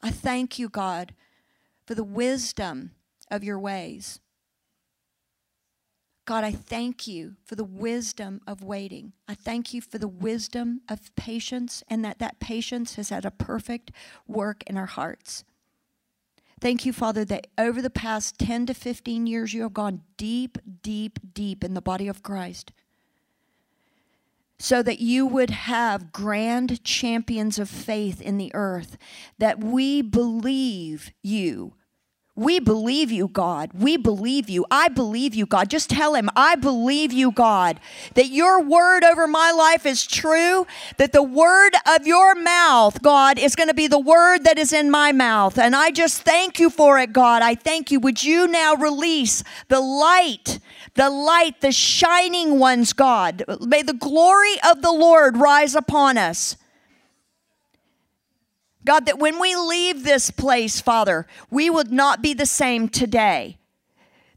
I 0.01 0.12
thank 0.12 0.60
you, 0.60 0.69
God, 0.69 1.13
for 1.86 1.95
the 1.95 2.03
wisdom 2.03 2.91
of 3.32 3.43
your 3.43 3.60
ways. 3.60 4.19
God, 6.29 6.43
I 6.43 6.51
thank 6.51 7.07
you 7.07 7.37
for 7.43 7.55
the 7.55 7.63
wisdom 7.63 8.41
of 8.45 8.61
waiting. 8.61 9.13
I 9.27 9.33
thank 9.33 9.73
you 9.73 9.81
for 9.81 9.97
the 9.97 10.07
wisdom 10.07 10.81
of 10.87 11.15
patience 11.15 11.83
and 11.89 12.05
that 12.05 12.19
that 12.19 12.39
patience 12.39 12.97
has 12.97 13.09
had 13.09 13.25
a 13.25 13.31
perfect 13.31 13.91
work 14.27 14.61
in 14.67 14.77
our 14.77 14.85
hearts. 14.85 15.43
Thank 16.61 16.85
you, 16.85 16.93
Father, 16.93 17.25
that 17.25 17.47
over 17.57 17.81
the 17.81 17.89
past 17.89 18.37
10 18.37 18.67
to 18.67 18.75
15 18.75 19.25
years, 19.25 19.55
you 19.55 19.63
have 19.63 19.73
gone 19.73 20.03
deep, 20.17 20.59
deep, 20.83 21.17
deep 21.33 21.63
in 21.63 21.73
the 21.73 21.81
body 21.81 22.07
of 22.07 22.21
Christ 22.21 22.73
so 24.59 24.83
that 24.83 24.99
you 24.99 25.25
would 25.25 25.49
have 25.49 26.11
grand 26.11 26.83
champions 26.83 27.57
of 27.57 27.69
faith 27.69 28.21
in 28.21 28.37
the 28.37 28.51
earth, 28.53 28.97
that 29.39 29.63
we 29.63 30.03
believe 30.03 31.11
you 31.23 31.73
we 32.39 32.60
believe 32.60 33.12
you, 33.12 33.28
God. 33.28 33.71
We 33.73 33.97
believe 33.97 34.49
you. 34.49 34.65
I 34.71 34.88
believe 34.88 35.36
you, 35.36 35.45
God. 35.45 35.69
Just 35.69 35.89
tell 35.89 36.15
him, 36.15 36.30
I 36.36 36.56
believe 36.56 37.12
you, 37.12 37.32
God, 37.32 37.80
that 38.13 38.28
your 38.28 38.62
word 38.62 39.04
over 39.04 39.28
my 39.28 39.52
life 39.52 39.86
is 39.86 40.08
true, 40.08 40.65
that 40.97 41.12
the 41.12 41.21
word 41.23 41.73
of 41.86 42.08
your 42.08 42.36
mouth, 42.36 43.02
God, 43.02 43.38
is 43.38 43.56
going 43.56 43.67
to 43.67 43.73
be 43.73 43.88
the 43.88 43.99
word 43.99 44.45
that 44.45 44.58
is 44.58 44.71
in 44.71 44.89
my 44.89 45.12
mouth. 45.12 45.58
And 45.60 45.75
I 45.75 45.91
just 45.91 46.21
thank 46.21 46.60
you 46.60 46.69
for 46.69 46.97
it, 46.97 47.12
God. 47.12 47.41
I 47.41 47.56
thank 47.56 47.91
you. 47.91 47.99
Would 47.99 48.23
you 48.23 48.47
now 48.47 48.75
release 48.75 49.43
the 49.67 49.82
light, 49.82 50.60
the 50.95 51.10
light, 51.10 51.60
the 51.60 51.73
shining 51.73 52.58
ones, 52.58 52.93
God? 52.93 53.43
May 53.60 53.82
the 53.82 53.93
glory 53.93 54.56
of 54.69 54.82
the 54.82 54.93
Lord 54.93 55.36
rise 55.38 55.75
upon 55.75 56.17
us. 56.17 56.56
God, 58.85 59.05
that 59.05 59.19
when 59.19 59.39
we 59.39 59.55
leave 59.55 60.03
this 60.03 60.31
place, 60.31 60.79
Father, 60.79 61.27
we 61.49 61.69
would 61.69 61.91
not 61.91 62.21
be 62.21 62.33
the 62.33 62.45
same 62.45 62.87
today. 62.89 63.57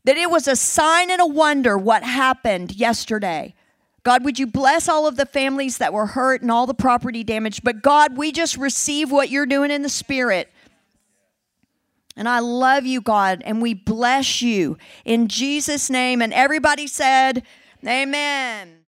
That 0.04 0.16
it 0.16 0.30
was 0.30 0.48
a 0.48 0.56
sign 0.56 1.10
and 1.10 1.20
a 1.20 1.26
wonder 1.26 1.78
what 1.78 2.02
happened 2.02 2.74
yesterday. 2.74 3.54
God, 4.02 4.24
would 4.24 4.38
you 4.38 4.48
bless 4.48 4.88
all 4.88 5.06
of 5.06 5.16
the 5.16 5.26
families 5.26 5.78
that 5.78 5.92
were 5.92 6.06
hurt 6.06 6.42
and 6.42 6.50
all 6.50 6.66
the 6.66 6.74
property 6.74 7.22
damaged? 7.22 7.62
But 7.62 7.82
God, 7.82 8.16
we 8.16 8.32
just 8.32 8.56
receive 8.56 9.12
what 9.12 9.30
you're 9.30 9.46
doing 9.46 9.70
in 9.70 9.82
the 9.82 9.88
spirit. 9.88 10.50
And 12.16 12.28
I 12.28 12.40
love 12.40 12.84
you, 12.84 13.00
God, 13.00 13.42
and 13.44 13.62
we 13.62 13.74
bless 13.74 14.42
you 14.42 14.76
in 15.04 15.28
Jesus' 15.28 15.88
name. 15.88 16.20
And 16.20 16.32
everybody 16.34 16.88
said, 16.88 17.44
Amen. 17.86 18.81